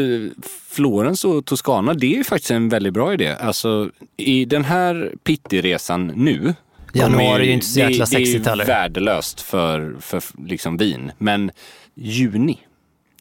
Florens 0.69 1.25
och 1.25 1.45
Toscana, 1.45 1.93
det 1.93 2.13
är 2.13 2.17
ju 2.17 2.23
faktiskt 2.23 2.51
en 2.51 2.69
väldigt 2.69 2.93
bra 2.93 3.13
idé. 3.13 3.35
Alltså 3.39 3.89
i 4.17 4.45
den 4.45 4.65
här 4.65 5.13
Pitti-resan 5.23 6.07
nu. 6.15 6.55
Januari 6.93 7.41
är 7.41 7.45
ju 7.45 7.51
inte 7.51 7.65
så 7.65 7.79
jäkla 7.79 8.05
det, 8.05 8.11
det 8.11 8.17
är 8.17 8.19
ju 8.19 8.25
sexigt 8.25 8.47
heller. 8.47 8.65
värdelöst 8.65 9.41
för, 9.41 9.95
för 9.99 10.23
liksom 10.47 10.77
vin. 10.77 11.11
Men 11.17 11.51
juni, 11.95 12.57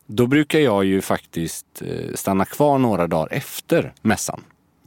då 0.06 0.26
brukar 0.26 0.58
jag 0.58 0.84
ju 0.84 1.00
faktiskt 1.00 1.66
eh, 1.82 2.14
stanna 2.14 2.44
kvar 2.44 2.78
några 2.78 3.06
dagar 3.06 3.28
efter 3.32 3.92
mässan. 4.02 4.44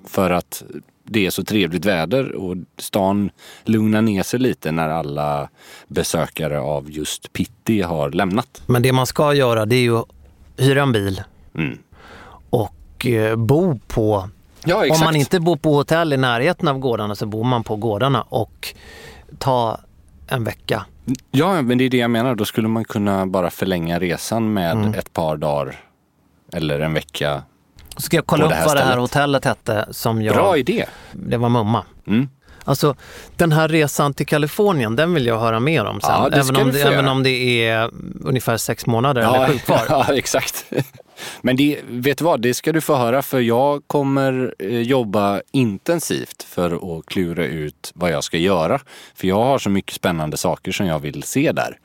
För 0.07 0.31
att 0.31 0.63
det 1.12 1.26
är 1.26 1.30
så 1.30 1.43
trevligt 1.43 1.86
väder 1.86 2.32
och 2.36 2.56
stan 2.78 3.30
lugnar 3.63 4.02
ner 4.02 4.24
sig 4.24 4.39
lite 4.39 4.71
när 4.71 4.89
alla 4.89 5.50
besökare 5.88 6.60
av 6.60 6.91
just 6.91 7.34
Pitti 7.34 7.82
har 7.82 8.12
lämnat. 8.12 8.62
Men 8.65 8.82
det 8.82 8.91
man 8.91 9.06
ska 9.08 9.34
göra 9.34 9.65
det 9.65 9.76
är 9.76 9.82
ju 9.82 9.97
att 9.97 10.06
hyra 10.58 10.82
en 10.82 10.91
bil 10.91 11.21
Mm. 11.56 11.78
och 12.50 13.06
eh, 13.06 13.36
bo 13.36 13.80
på... 13.88 14.30
Ja, 14.65 14.76
Om 14.78 14.84
exakt. 14.84 15.04
man 15.04 15.15
inte 15.15 15.39
bor 15.39 15.56
på 15.58 15.74
hotell 15.74 16.13
i 16.13 16.17
närheten 16.17 16.67
av 16.67 16.80
gårdarna 16.80 17.15
så 17.15 17.26
bor 17.26 17.43
man 17.43 17.63
på 17.63 17.76
gårdarna 17.76 18.21
och 18.21 18.76
ta 19.38 19.80
en 20.28 20.43
vecka. 20.43 20.86
Ja, 21.32 21.62
men 21.62 21.78
det 21.78 21.84
är 21.84 21.89
det 21.89 21.97
jag 21.97 22.12
menar. 22.12 22.36
Då 22.36 22.45
skulle 22.45 22.67
man 22.67 22.86
kunna 22.86 23.26
bara 23.26 23.50
förlänga 23.50 24.00
resan 24.00 24.54
med 24.54 24.71
Mm. 24.71 24.93
ett 24.93 25.13
par 25.13 25.38
dagar 25.38 25.76
eller 26.54 26.80
en 26.80 26.93
vecka. 26.93 27.43
Så 28.01 28.05
ska 28.05 28.17
jag 28.17 28.25
kolla 28.25 28.45
upp 28.45 28.65
vad 28.65 28.77
det 28.77 28.83
här 28.83 28.97
hotellet 28.97 29.45
hette 29.45 29.85
som 29.91 30.21
jag... 30.21 30.35
Bra 30.35 30.57
idé! 30.57 30.85
Det 31.11 31.37
var 31.37 31.49
Mumma. 31.49 31.85
Mm. 32.07 32.29
Alltså 32.63 32.95
den 33.35 33.51
här 33.51 33.67
resan 33.67 34.13
till 34.13 34.25
Kalifornien, 34.25 34.95
den 34.95 35.13
vill 35.13 35.25
jag 35.25 35.39
höra 35.39 35.59
mer 35.59 35.85
om 35.85 36.01
sen. 36.01 36.11
Ja, 36.11 36.29
även, 36.33 36.55
om 36.55 36.71
det, 36.71 36.81
även 36.81 37.07
om 37.07 37.23
det 37.23 37.69
är 37.69 37.91
ungefär 38.23 38.57
sex 38.57 38.85
månader 38.85 39.21
eller 39.21 39.47
sju 39.53 39.57
kvar. 39.57 39.81
ja, 39.89 40.13
exakt. 40.13 40.65
Men 41.41 41.55
det, 41.55 41.79
vet 41.87 42.17
du 42.17 42.23
vad, 42.23 42.41
det 42.41 42.53
ska 42.53 42.71
du 42.71 42.81
få 42.81 42.95
höra 42.95 43.21
för 43.21 43.39
jag 43.39 43.81
kommer 43.87 44.55
eh, 44.59 44.81
jobba 44.81 45.41
intensivt 45.51 46.43
för 46.43 46.97
att 46.97 47.05
klura 47.05 47.45
ut 47.45 47.91
vad 47.95 48.11
jag 48.11 48.23
ska 48.23 48.37
göra. 48.37 48.79
För 49.15 49.27
jag 49.27 49.43
har 49.43 49.59
så 49.59 49.69
mycket 49.69 49.95
spännande 49.95 50.37
saker 50.37 50.71
som 50.71 50.85
jag 50.85 50.99
vill 50.99 51.23
se 51.23 51.51
där. 51.51 51.77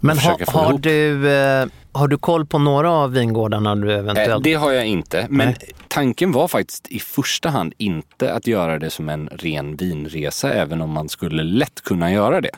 Men 0.00 0.18
ha, 0.18 0.38
har, 0.46 0.68
ihop. 0.70 0.82
du, 0.82 1.30
eh, 1.30 1.66
har 1.92 2.08
du 2.08 2.18
koll 2.18 2.46
på 2.46 2.58
några 2.58 2.90
av 2.90 3.12
vingårdarna 3.12 3.74
du 3.74 3.92
Eh, 3.92 3.98
eventuellt... 3.98 4.44
Det 4.44 4.54
har 4.54 4.72
jag 4.72 4.86
inte. 4.86 5.26
Men 5.30 5.46
Nej. 5.48 5.70
tanken 5.88 6.32
var 6.32 6.48
faktiskt 6.48 6.88
i 6.88 6.98
första 6.98 7.48
hand 7.48 7.74
inte 7.78 8.34
att 8.34 8.46
göra 8.46 8.78
det 8.78 8.90
som 8.90 9.08
en 9.08 9.28
ren 9.28 9.76
vinresa, 9.76 10.52
även 10.52 10.80
om 10.80 10.90
man 10.90 11.08
skulle 11.08 11.42
lätt 11.42 11.80
kunna 11.80 12.12
göra 12.12 12.40
det. 12.40 12.50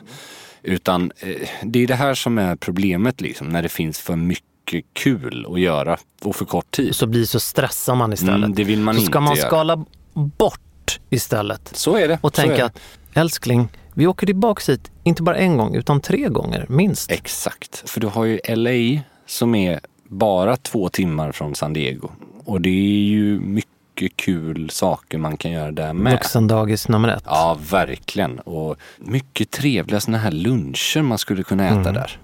Utan 0.63 1.11
eh, 1.19 1.35
det 1.63 1.83
är 1.83 1.87
det 1.87 1.95
här 1.95 2.13
som 2.13 2.37
är 2.37 2.55
problemet, 2.55 3.21
liksom, 3.21 3.49
när 3.49 3.61
det 3.63 3.69
finns 3.69 3.99
för 3.99 4.15
mycket 4.15 4.85
kul 4.93 5.45
att 5.49 5.59
göra 5.59 5.97
och 6.21 6.35
för 6.35 6.45
kort 6.45 6.71
tid. 6.71 6.95
Så 6.95 7.07
blir 7.07 7.25
så 7.25 7.39
stressar 7.39 7.95
man 7.95 8.13
istället. 8.13 8.35
Mm, 8.35 8.53
det 8.53 8.63
vill 8.63 8.79
man 8.79 8.95
så 8.95 9.01
ska 9.01 9.07
inte 9.07 9.19
man 9.19 9.35
göra. 9.35 9.47
skala 9.47 9.85
bort 10.13 10.99
istället 11.09 11.69
Så 11.73 11.95
är 11.95 12.07
det. 12.07 12.19
och 12.21 12.33
tänka 12.33 12.65
att 12.65 12.79
älskling, 13.13 13.67
vi 13.93 14.07
åker 14.07 14.25
tillbaks 14.27 14.69
hit 14.69 14.91
inte 15.03 15.23
bara 15.23 15.35
en 15.37 15.57
gång 15.57 15.75
utan 15.75 16.01
tre 16.01 16.29
gånger 16.29 16.65
minst. 16.69 17.11
Exakt, 17.11 17.89
för 17.89 17.99
du 18.01 18.07
har 18.07 18.25
ju 18.25 18.39
LA 18.55 19.01
som 19.25 19.55
är 19.55 19.79
bara 20.07 20.55
två 20.57 20.89
timmar 20.89 21.31
från 21.31 21.55
San 21.55 21.73
Diego. 21.73 22.09
Och 22.45 22.61
det 22.61 22.69
är 22.69 23.03
ju 23.03 23.39
mycket 23.39 24.15
kul 24.15 24.69
saker 24.69 25.17
man 25.17 25.37
kan 25.37 25.51
göra 25.51 25.71
där 25.71 25.93
med. 25.93 26.13
Vuxendagis 26.13 26.87
nummer 26.89 27.09
ett. 27.09 27.23
Ja, 27.25 27.57
verkligen. 27.71 28.39
Och 28.39 28.75
mycket 28.99 29.51
trevliga 29.51 29.99
såna 29.99 30.17
här 30.17 30.31
luncher 30.31 31.01
man 31.01 31.17
skulle 31.17 31.43
kunna 31.43 31.65
äta 31.67 31.75
Mm. 31.79 31.93
där. 31.93 32.17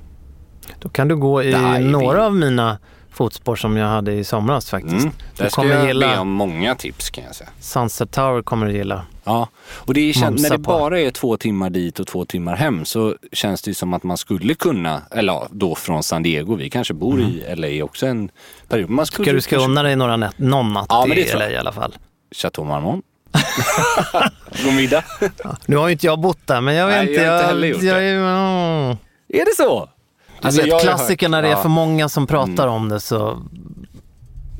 Då 0.79 0.89
kan 0.89 1.07
du 1.07 1.15
gå 1.15 1.43
i 1.43 1.55
några 1.79 2.25
av 2.25 2.35
mina 2.35 2.77
fotspår 3.11 3.55
som 3.55 3.77
jag 3.77 3.87
hade 3.87 4.13
i 4.13 4.23
somras 4.23 4.69
faktiskt. 4.69 4.93
Mm. 5.03 5.11
Där 5.37 5.49
ska 5.49 5.61
kommer 5.61 5.75
jag 5.75 5.87
gilla 5.87 6.07
be 6.07 6.17
om 6.19 6.31
många 6.31 6.75
tips 6.75 7.09
kan 7.09 7.23
jag 7.23 7.35
säga. 7.35 7.49
Sunset 7.59 8.11
Tower 8.11 8.41
kommer 8.41 8.65
du 8.67 8.73
gilla. 8.73 9.05
Ja, 9.23 9.47
och 9.69 9.93
det 9.93 10.01
är, 10.09 10.29
när 10.41 10.49
det 10.49 10.57
bara 10.57 10.99
är 10.99 11.11
två 11.11 11.37
timmar 11.37 11.69
dit 11.69 11.99
och 11.99 12.07
två 12.07 12.25
timmar 12.25 12.55
hem 12.55 12.85
så 12.85 13.15
känns 13.31 13.61
det 13.61 13.69
ju 13.71 13.75
som 13.75 13.93
att 13.93 14.03
man 14.03 14.17
skulle 14.17 14.53
kunna, 14.53 15.01
eller 15.11 15.33
ja, 15.33 15.47
då 15.51 15.75
från 15.75 16.03
San 16.03 16.23
Diego, 16.23 16.55
vi 16.55 16.69
kanske 16.69 16.93
bor 16.93 17.21
i 17.21 17.43
LA 17.55 17.85
också 17.85 18.05
en 18.07 18.29
period. 18.69 18.89
Man 18.89 19.05
skulle 19.05 19.25
Ska 19.25 19.33
du 19.33 19.41
ska 19.41 19.55
kanske- 19.55 19.69
unna 19.71 19.83
dig 19.83 19.95
några 19.95 20.17
nät, 20.17 20.37
någon 20.39 20.73
natt 20.73 20.85
Ja, 20.89 21.07
i 21.07 21.33
LA 21.33 21.49
i 21.51 21.57
alla 21.57 21.71
fall. 21.71 21.95
Chateau 22.35 22.65
Marmont. 22.65 23.05
God 24.63 24.73
middag. 24.73 25.03
Nu 25.65 25.75
har 25.77 25.87
ju 25.87 25.91
inte 25.91 26.05
jag 26.05 26.19
bott 26.19 26.47
där 26.47 26.61
men 26.61 26.75
jag 26.75 26.87
vet 26.87 26.95
Nej, 26.95 27.09
inte. 27.09 27.21
jag 27.23 27.31
har 27.31 27.37
inte 27.39 27.47
heller 27.47 27.67
gjort 27.67 27.81
jag, 27.83 27.95
det. 28.01 28.09
mm. 28.09 28.97
Är 29.33 29.45
det 29.45 29.55
så? 29.57 29.89
Alltså, 30.41 30.61
vet, 30.61 30.69
jag 30.69 30.81
klassiker 30.81 31.29
när 31.29 31.41
det 31.41 31.47
är. 31.47 31.51
Mm. 31.51 31.61
för 31.61 31.69
många 31.69 32.09
som 32.09 32.27
pratar 32.27 32.67
om 32.67 32.89
det 32.89 32.99
så... 32.99 33.39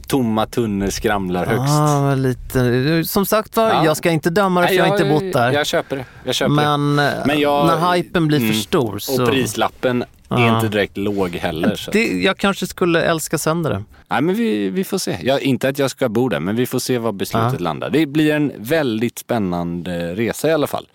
Tomma 0.07 0.45
tunnor 0.45 0.89
skramlar 0.89 1.45
högst. 1.45 1.73
Ah, 1.73 2.15
lite, 2.15 3.03
som 3.05 3.25
sagt 3.25 3.57
var, 3.57 3.67
Ja. 3.69 3.85
jag 3.85 3.97
ska 3.97 4.11
inte 4.11 4.29
döma 4.29 4.61
det 4.61 4.67
för 4.67 4.75
jag 4.75 4.85
har 4.85 4.91
inte 4.93 5.09
bott 5.09 5.33
där. 5.33 5.51
Jag 5.51 5.65
köper 5.65 5.95
det. 5.95 6.05
Jag 6.23 6.35
köper 6.35 6.51
Men, 6.53 6.95
det. 6.95 7.11
eh, 7.11 7.25
Men 7.25 7.39
jag, 7.39 7.67
när 7.67 7.93
hypen 7.93 8.27
blir 8.27 8.37
för 8.39 8.45
Mm. 8.45 8.57
stor 8.57 8.99
så... 8.99 9.23
Och 9.23 9.29
prislappen 9.29 10.01
är 10.01 10.07
Ja. 10.29 10.55
inte 10.55 10.67
direkt 10.67 10.97
låg 10.97 11.35
heller. 11.35 11.75
Så. 11.75 11.91
Det, 11.91 12.21
jag 12.21 12.37
kanske 12.37 12.67
skulle 12.67 13.01
älska 13.01 13.37
sönder 13.37 13.69
det. 13.69 13.83
Nej, 14.07 14.21
men 14.21 14.35
vi, 14.35 14.69
vi 14.69 14.83
får 14.83 14.97
se. 14.97 15.17
Jag, 15.23 15.41
inte 15.41 15.69
att 15.69 15.79
jag 15.79 15.91
ska 15.91 16.09
bo 16.09 16.29
där, 16.29 16.39
men 16.39 16.55
vi 16.55 16.65
får 16.65 16.79
se 16.79 16.97
var 16.97 17.11
beslutet 17.11 17.53
Ja. 17.53 17.59
landar. 17.63 17.89
Det 17.89 18.05
blir 18.05 18.33
en 18.35 18.51
väldigt 18.57 19.19
spännande 19.19 20.15
resa 20.15 20.49
i 20.49 20.53
alla 20.53 20.67
fall. 20.67 20.87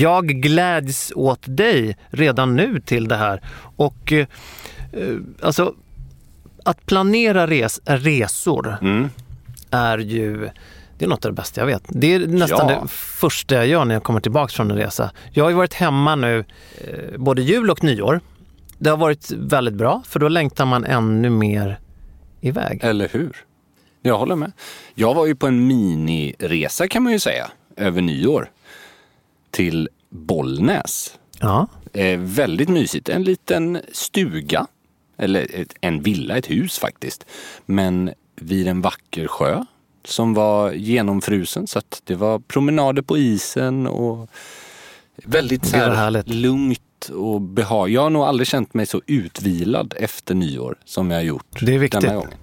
Jag 0.00 0.26
gläds 0.26 1.12
åt 1.16 1.40
dig 1.44 1.96
redan 2.10 2.56
nu 2.56 2.80
till 2.80 3.08
det 3.08 3.16
här. 3.16 3.40
Och 3.76 4.12
eh, 4.12 4.26
eh, 4.92 5.14
alltså, 5.42 5.74
att 6.64 6.86
planera 6.86 7.46
res, 7.46 7.80
resor 7.84 8.76
Mm. 8.82 9.08
är 9.70 9.98
ju 9.98 10.48
det 10.98 11.04
är 11.04 11.08
något 11.08 11.24
av 11.24 11.30
det 11.32 11.36
bästa 11.36 11.60
jag 11.60 11.66
vet. 11.66 11.82
Det 11.88 12.14
är 12.14 12.26
nästan 12.26 12.68
Ja. 12.68 12.80
det 12.82 12.88
första 12.88 13.54
jag 13.54 13.66
gör 13.66 13.84
när 13.84 13.94
jag 13.94 14.02
kommer 14.02 14.20
tillbaka 14.20 14.52
från 14.52 14.70
en 14.70 14.76
resa. 14.76 15.10
Jag 15.30 15.44
har 15.44 15.50
ju 15.50 15.56
varit 15.56 15.74
hemma 15.74 16.14
nu 16.14 16.44
eh, 16.78 17.18
både 17.18 17.42
jul 17.42 17.70
och 17.70 17.84
nyår. 17.84 18.20
Det 18.78 18.90
har 18.90 18.96
varit 18.96 19.30
väldigt 19.30 19.74
bra 19.74 20.02
för 20.06 20.20
då 20.20 20.28
längtar 20.28 20.64
man 20.66 20.84
ännu 20.84 21.30
mer 21.30 21.78
iväg. 22.40 22.80
Eller 22.84 23.08
hur? 23.08 23.36
Jag 24.02 24.18
håller 24.18 24.36
med. 24.36 24.52
Jag 24.94 25.14
var 25.14 25.26
ju 25.26 25.34
på 25.34 25.46
en 25.46 25.66
miniresa 25.66 26.88
kan 26.88 27.02
man 27.02 27.12
ju 27.12 27.18
säga, 27.18 27.50
över 27.76 28.02
nyår. 28.02 28.50
Till 29.56 29.88
Bollnäs. 30.10 31.18
Ja. 31.40 31.66
Eh, 31.92 32.18
väldigt 32.18 32.68
mysigt. 32.68 33.08
En 33.08 33.22
liten 33.24 33.80
stuga. 33.92 34.66
Eller 35.18 35.60
ett, 35.60 35.74
en 35.80 36.02
villa, 36.02 36.36
ett 36.36 36.50
hus 36.50 36.78
faktiskt. 36.78 37.26
Men 37.66 38.10
vid 38.36 38.68
en 38.68 38.80
vacker 38.80 39.26
sjö 39.26 39.64
som 40.04 40.34
var 40.34 40.72
genomfrusen. 40.72 41.66
Så 41.66 41.78
att 41.78 42.02
det 42.04 42.14
var 42.14 42.38
promenader 42.38 43.02
på 43.02 43.18
isen 43.18 43.86
och 43.86 44.28
väldigt 45.24 45.66
så 45.66 45.76
här 45.76 46.22
lugnt 46.26 47.10
och 47.14 47.40
behag. 47.40 47.90
Jag 47.90 48.02
har 48.02 48.10
nog 48.10 48.22
aldrig 48.22 48.46
känt 48.46 48.74
mig 48.74 48.86
så 48.86 49.02
utvilad 49.06 49.94
efter 49.96 50.34
nyår 50.34 50.78
som 50.84 51.10
jag 51.10 51.18
har 51.18 51.24
gjort 51.24 51.60
Det 51.60 51.74
är 51.74 51.78
viktigt. 51.78 52.00
denna 52.00 52.14
gången. 52.14 52.38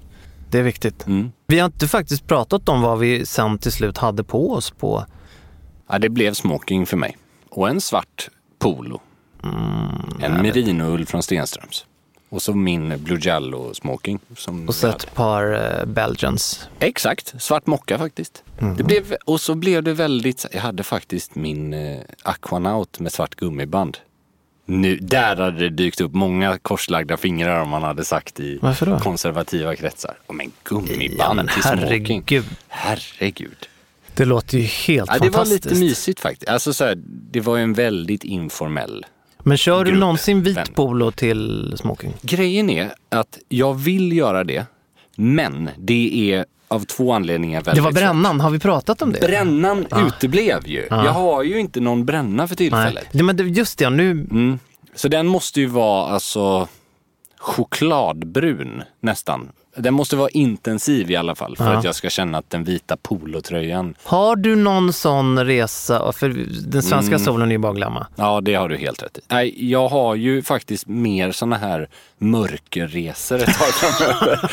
Det 0.49 0.59
är 0.59 0.63
viktigt. 0.63 1.07
Mm. 1.07 1.31
Vi 1.47 1.59
har 1.59 1.65
inte 1.65 1.87
faktiskt 1.87 2.27
pratat 2.27 2.69
om 2.69 2.81
vad 2.81 2.99
vi 2.99 3.25
sen 3.25 3.57
till 3.57 3.71
slut 3.71 3.97
hade 3.97 4.23
på 4.23 4.51
oss 4.51 4.71
på 4.71 5.05
Ja, 5.93 5.99
det 5.99 6.09
blev 6.09 6.33
smoking 6.33 6.85
för 6.85 6.97
mig. 6.97 7.17
Och 7.49 7.69
en 7.69 7.81
svart 7.81 8.29
polo. 8.59 9.01
en 10.21 10.41
merinoull 10.41 11.05
från 11.05 11.23
Stenströms. 11.23 11.85
Och 12.29 12.41
så 12.41 12.53
min 12.53 13.03
Blue 13.03 13.19
Jallo 13.21 13.73
smoking. 13.73 14.19
Som 14.37 14.67
och 14.67 14.75
så 14.75 14.87
ett 14.87 15.13
par 15.15 15.53
eh, 15.79 15.85
Belgians. 15.85 16.67
Exakt, 16.79 17.41
svart 17.41 17.67
mocka 17.67 17.97
faktiskt. 17.97 18.43
Det 18.77 18.83
blev, 18.83 19.15
och 19.25 19.41
så 19.41 19.55
blev 19.55 19.83
det 19.83 19.93
väldigt, 19.93 20.45
jag 20.51 20.61
hade 20.61 20.83
faktiskt 20.83 21.35
min 21.35 21.73
eh, 21.73 21.99
Aquanaut 22.23 22.99
med 22.99 23.11
svart 23.11 23.35
gummiband. 23.35 23.97
Nu, 24.65 24.95
där 24.97 25.35
hade 25.35 25.59
det 25.59 25.69
dykt 25.69 26.01
upp 26.01 26.13
många 26.13 26.57
korslagda 26.57 27.17
fingrar 27.17 27.59
om 27.61 27.69
man 27.69 27.83
hade 27.83 28.05
sagt 28.05 28.39
i 28.39 28.59
konservativa 29.01 29.75
kretsar. 29.75 30.17
Oh, 30.27 30.35
men 30.35 30.51
gummiband 30.63 31.19
Ja, 31.19 31.33
men 31.33 31.47
till 31.47 31.63
smoking. 31.63 32.23
herregud. 32.67 33.67
Det 34.15 34.25
låter 34.25 34.57
ju 34.57 34.63
helt 34.63 35.09
Ja, 35.13 35.19
det 35.19 35.29
var 35.29 35.31
fantastiskt. 35.31 35.65
lite 35.65 35.79
mysigt 35.79 36.19
faktiskt. 36.19 36.49
Alltså, 36.49 36.73
så 36.73 36.83
här, 36.85 36.97
det 37.31 37.39
var 37.39 37.57
ju 37.57 37.63
en 37.63 37.73
väldigt 37.73 38.23
informell 38.23 39.05
Men 39.39 39.57
kör 39.57 39.83
du 39.85 39.91
grupp, 39.91 39.99
någonsin 39.99 40.43
vän. 40.43 40.55
vit 40.65 40.75
polo 40.75 41.11
till 41.11 41.73
smoking? 41.77 42.13
Grejen 42.21 42.69
är 42.69 42.91
att 43.09 43.39
jag 43.49 43.73
vill 43.73 44.13
göra 44.17 44.43
det, 44.43 44.65
men 45.17 45.69
det 45.77 46.31
är 46.33 46.45
av 46.67 46.79
två 46.85 47.13
anledningar 47.13 47.61
väldigt 47.61 47.75
Det 47.75 47.81
var 47.81 47.91
brännan, 47.91 48.39
har 48.41 48.49
vi 48.49 48.59
pratat 48.59 49.01
om 49.01 49.11
det? 49.11 49.19
Brännan 49.19 49.85
Ja. 49.89 50.07
uteblev 50.07 50.67
ju. 50.67 50.87
Ja. 50.89 51.05
Jag 51.05 51.11
har 51.11 51.43
ju 51.43 51.59
inte 51.59 51.79
någon 51.79 52.05
bränna 52.05 52.47
för 52.47 52.55
tillfället. 52.55 53.07
Nej. 53.11 53.23
Men 53.23 53.53
just 53.53 53.77
det, 53.79 53.89
nu... 53.89 54.11
Mm. 54.11 54.59
Så 54.95 55.07
den 55.07 55.27
måste 55.27 55.59
ju 55.59 55.65
vara 55.65 56.07
alltså 56.11 56.67
chokladbrun 57.39 58.83
nästan. 59.01 59.49
Den 59.75 59.93
måste 59.93 60.15
vara 60.15 60.29
intensiv 60.29 61.11
i 61.11 61.15
alla 61.15 61.35
fall 61.35 61.57
för 61.57 61.63
Ja. 61.71 61.77
att 61.77 61.83
jag 61.83 61.95
ska 61.95 62.09
känna 62.09 62.37
att 62.37 62.49
den 62.49 62.63
vita 62.63 62.97
polotröjan, 62.97 63.95
Har 64.03 64.35
du 64.35 64.55
någon 64.55 64.93
sån 64.93 65.45
resa, 65.45 66.11
för 66.11 66.29
den 66.71 66.83
svenska 66.83 67.15
Mm. 67.15 67.25
solen 67.25 67.47
är 67.47 67.51
ju 67.51 67.57
bara 67.57 67.73
glömma. 67.73 68.07
ja 68.15 68.41
det 68.41 68.53
har 68.55 68.69
du 68.69 68.77
helt 68.77 69.03
rätt 69.03 69.17
i. 69.17 69.21
Nej, 69.27 69.71
jag 69.71 69.87
har 69.89 70.15
ju 70.15 70.41
faktiskt 70.43 70.87
mer 70.87 71.31
såna 71.31 71.57
här 71.57 71.89
mörkerresor 72.17 73.35
ett 73.43 73.45
tag 73.59 73.67
framöver. 73.73 74.51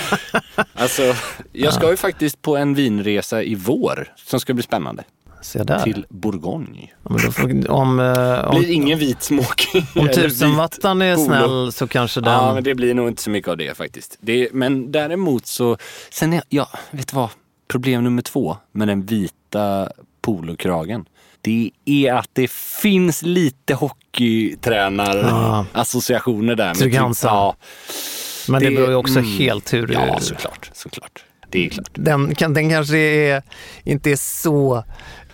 alltså, 0.74 1.14
jag 1.52 1.74
ska 1.74 1.90
ju 1.90 1.96
faktiskt 1.96 2.42
på 2.42 2.56
en 2.56 2.74
vinresa 2.74 3.42
i 3.42 3.54
vår 3.54 4.12
som 4.16 4.40
ska 4.40 4.54
bli 4.54 4.62
spännande. 4.62 5.04
Se 5.42 5.62
där. 5.62 5.82
Till 5.82 6.06
Bourgogne. 6.08 6.90
Ja, 7.08 7.18
får, 7.18 7.70
om, 7.70 8.00
eh, 8.00 8.50
blir 8.50 8.70
ingen 8.70 8.98
vit 8.98 9.22
smoking. 9.22 9.86
om 9.94 10.00
eller 10.00 10.12
tusenwattan 10.12 11.02
är 11.02 11.16
snäll 11.16 11.72
så 11.72 11.88
kanske 11.88 12.20
den... 12.20 12.32
Ja, 12.32 12.54
men 12.54 12.64
det 12.64 12.74
blir 12.74 12.94
nog 12.94 13.08
inte 13.08 13.22
så 13.22 13.30
mycket 13.30 13.48
av 13.48 13.56
det 13.56 13.76
faktiskt. 13.76 14.18
Det, 14.20 14.48
men 14.52 14.92
däremot 14.92 15.46
så, 15.46 15.76
sen 16.10 16.32
är, 16.32 16.42
ja, 16.48 16.68
vet 16.90 17.08
du 17.08 17.16
vad? 17.16 17.28
Problem 17.68 18.04
nummer 18.04 18.22
två 18.22 18.56
med 18.72 18.88
den 18.88 19.06
vita 19.06 19.90
polokragen. 20.20 21.04
Det 21.40 21.70
är 21.84 22.12
att 22.12 22.30
det 22.32 22.50
finns 22.50 23.22
lite 23.22 23.74
hockeytränar-associationer 23.74 26.54
där. 26.54 26.74
typ- 26.74 26.82
Trygg-Hansa. 26.82 27.26
ja, 27.26 27.56
men 28.48 28.62
det, 28.62 28.68
det- 28.68 28.76
beror 28.76 28.88
ju 28.88 28.94
också 28.94 29.18
mm. 29.18 29.30
helt 29.30 29.72
hur... 29.72 29.92
ja, 29.92 30.18
såklart. 30.20 30.70
såklart. 30.72 31.24
Det 31.50 31.66
är 31.66 31.70
klart. 31.70 31.90
Den, 31.92 32.34
den 32.38 32.70
kanske 32.70 32.96
är, 32.96 33.42
inte 33.84 34.10
är 34.10 34.16
så 34.16 34.84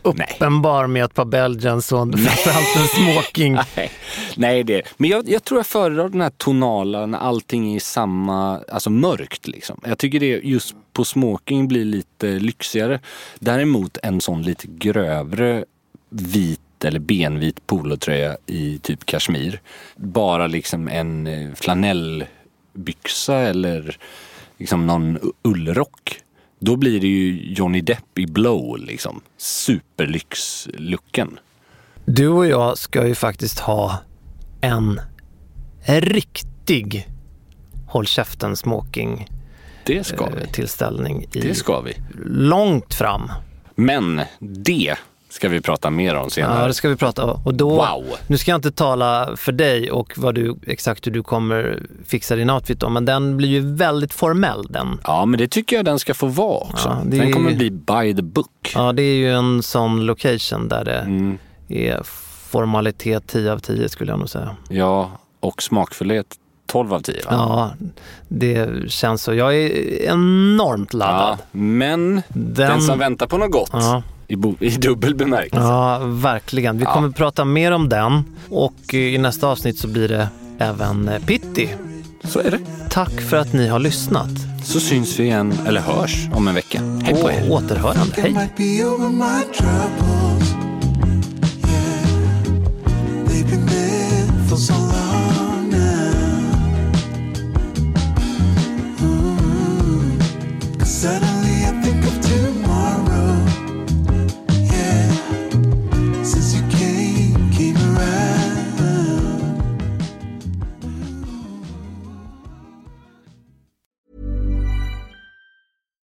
uppenbar 0.06 0.86
med 0.86 1.04
ett 1.04 1.14
par 1.14 1.24
Belgians 1.24 1.92
och 1.92 1.98
framförallt 1.98 2.76
en 2.76 2.86
smoking. 2.86 3.52
Nej, 3.76 3.90
nej 4.36 4.64
det 4.64 4.82
Men 4.96 5.10
jag, 5.10 5.28
jag 5.28 5.44
tror 5.44 5.58
jag 5.58 5.66
föredrar 5.66 6.08
den 6.08 6.20
här 6.20 6.30
tonala 6.30 7.06
när 7.06 7.18
allting 7.18 7.74
är 7.74 7.80
samma, 7.80 8.60
alltså 8.72 8.90
mörkt 8.90 9.46
liksom. 9.46 9.80
Jag 9.84 9.98
tycker 9.98 10.20
det 10.20 10.26
just 10.26 10.74
på 10.92 11.04
smoking 11.04 11.68
blir 11.68 11.84
lite 11.84 12.26
lyxigare. 12.26 13.00
Däremot 13.38 13.98
en 14.02 14.20
sån 14.20 14.42
lite 14.42 14.66
grövre 14.66 15.64
vit 16.10 16.60
eller 16.84 17.00
benvit 17.00 17.66
polotröja 17.66 18.36
i 18.46 18.78
typ 18.78 19.06
kashmir. 19.06 19.60
Bara 19.96 20.46
liksom 20.46 20.88
en 20.88 21.26
eh, 21.26 21.54
flanellbyxa 21.54 23.36
eller 23.36 23.98
liksom 24.58 24.86
någon 24.86 25.32
ullrock. 25.42 26.20
Då 26.58 26.76
blir 26.76 27.00
det 27.00 27.06
ju 27.06 27.52
Johnny 27.54 27.80
Depp 27.80 28.18
i 28.18 28.26
Blow 28.26 28.78
liksom. 28.78 29.20
Superlyx-looken. 29.38 31.38
Du 32.04 32.28
och 32.28 32.46
jag 32.46 32.78
ska 32.78 33.06
ju 33.06 33.14
faktiskt 33.14 33.58
ha 33.58 33.98
en 34.60 35.00
riktig 35.86 37.08
håll 37.88 38.06
käften 38.06 38.56
smoking 38.56 39.26
Det 39.86 40.04
ska 40.04 40.26
vi. 40.30 40.42
eh, 40.42 40.50
tillställning 40.50 41.22
i 41.32 41.40
Det 41.40 41.54
ska 41.54 41.80
vi. 41.80 41.94
långt 42.24 42.94
fram. 42.94 43.30
Men 43.74 44.20
det 44.38 44.94
ska 45.36 45.48
vi 45.48 45.60
prata 45.60 45.90
mer 45.90 46.14
om 46.14 46.30
senare. 46.30 46.60
Ja, 46.60 46.66
det 46.66 46.74
ska 46.74 46.88
vi 46.88 46.96
prata 46.96 47.24
om. 47.24 47.40
Och 47.44 47.54
då, 47.54 47.70
Wow. 47.70 48.04
Nu 48.26 48.38
ska 48.38 48.50
jag 48.50 48.58
inte 48.58 48.70
tala 48.72 49.36
för 49.36 49.52
dig 49.52 49.90
och 49.90 50.12
vad 50.16 50.34
du, 50.34 50.56
exakt 50.66 51.06
hur 51.06 51.12
du 51.12 51.22
kommer 51.22 51.82
fixa 52.06 52.36
din 52.36 52.50
outfit 52.50 52.80
då, 52.80 52.88
men 52.88 53.04
den 53.04 53.36
blir 53.36 53.48
ju 53.48 53.74
väldigt 53.74 54.12
formell 54.12 54.66
den. 54.70 55.00
Ja, 55.04 55.24
men 55.26 55.38
det 55.38 55.48
tycker 55.48 55.76
jag 55.76 55.84
den 55.84 55.98
ska 55.98 56.14
få 56.14 56.26
vara 56.26 56.58
också. 56.58 56.88
Ja, 56.88 57.16
Den 57.18 57.32
kommer 57.32 57.52
bli 57.54 57.70
by 57.70 58.14
the 58.16 58.22
book. 58.22 58.72
Ja, 58.74 58.92
det 58.92 59.02
är 59.02 59.16
ju 59.16 59.32
en 59.32 59.62
sån 59.62 60.06
location 60.06 60.68
där 60.68 60.84
det 60.84 60.98
Mm. 60.98 61.38
är 61.68 62.00
formalitet 62.50 63.26
10 63.26 63.52
av 63.52 63.58
10 63.58 63.88
skulle 63.88 64.12
jag 64.12 64.18
nog 64.18 64.28
säga. 64.30 64.56
Ja, 64.68 65.10
och 65.40 65.62
smakfullhet 65.62 66.26
12 66.66 66.92
av 66.94 67.00
10 67.00 67.14
va? 67.14 67.20
Ja, 67.30 67.70
det 68.28 68.68
känns 68.90 69.22
så. 69.22 69.34
Jag 69.34 69.56
är 69.56 69.68
enormt 70.02 70.94
laddad. 70.94 71.38
Ja, 71.40 71.44
men 71.52 72.22
den... 72.28 72.80
som 72.82 72.98
väntar 72.98 73.26
på 73.26 73.38
något 73.38 73.50
gott 73.52 73.70
Ja. 73.72 74.02
I, 74.28 74.36
bo- 74.36 74.56
i 74.60 74.70
dubbel 74.70 75.14
bemärkelse. 75.14 75.66
Ja, 75.66 75.98
verkligen. 76.04 76.78
Vi 76.78 76.84
Ja. 76.84 76.94
kommer 76.94 77.10
prata 77.10 77.44
mer 77.44 77.72
om 77.72 77.88
den 77.88 78.24
och 78.50 78.94
i 78.94 79.18
nästa 79.18 79.46
avsnitt 79.48 79.78
så 79.78 79.88
blir 79.88 80.08
det 80.08 80.28
även 80.58 81.08
eh, 81.08 81.18
Pitti. 81.20 81.68
Så 82.24 82.38
är 82.40 82.50
det. 82.50 82.58
Tack 82.90 83.20
för 83.20 83.36
att 83.36 83.52
ni 83.52 83.68
har 83.68 83.78
lyssnat. 83.78 84.30
Så 84.64 84.80
syns 84.80 85.18
vi 85.20 85.24
igen, 85.24 85.52
eller 85.66 85.80
hörs, 85.80 86.28
om 86.34 86.48
en 86.48 86.54
vecka. 86.54 86.80
Hej 87.02 87.22
på 87.22 87.30
er! 87.30 87.50
Återhörande. 87.50 88.14
Hej! 88.16 88.32
be 88.56 88.62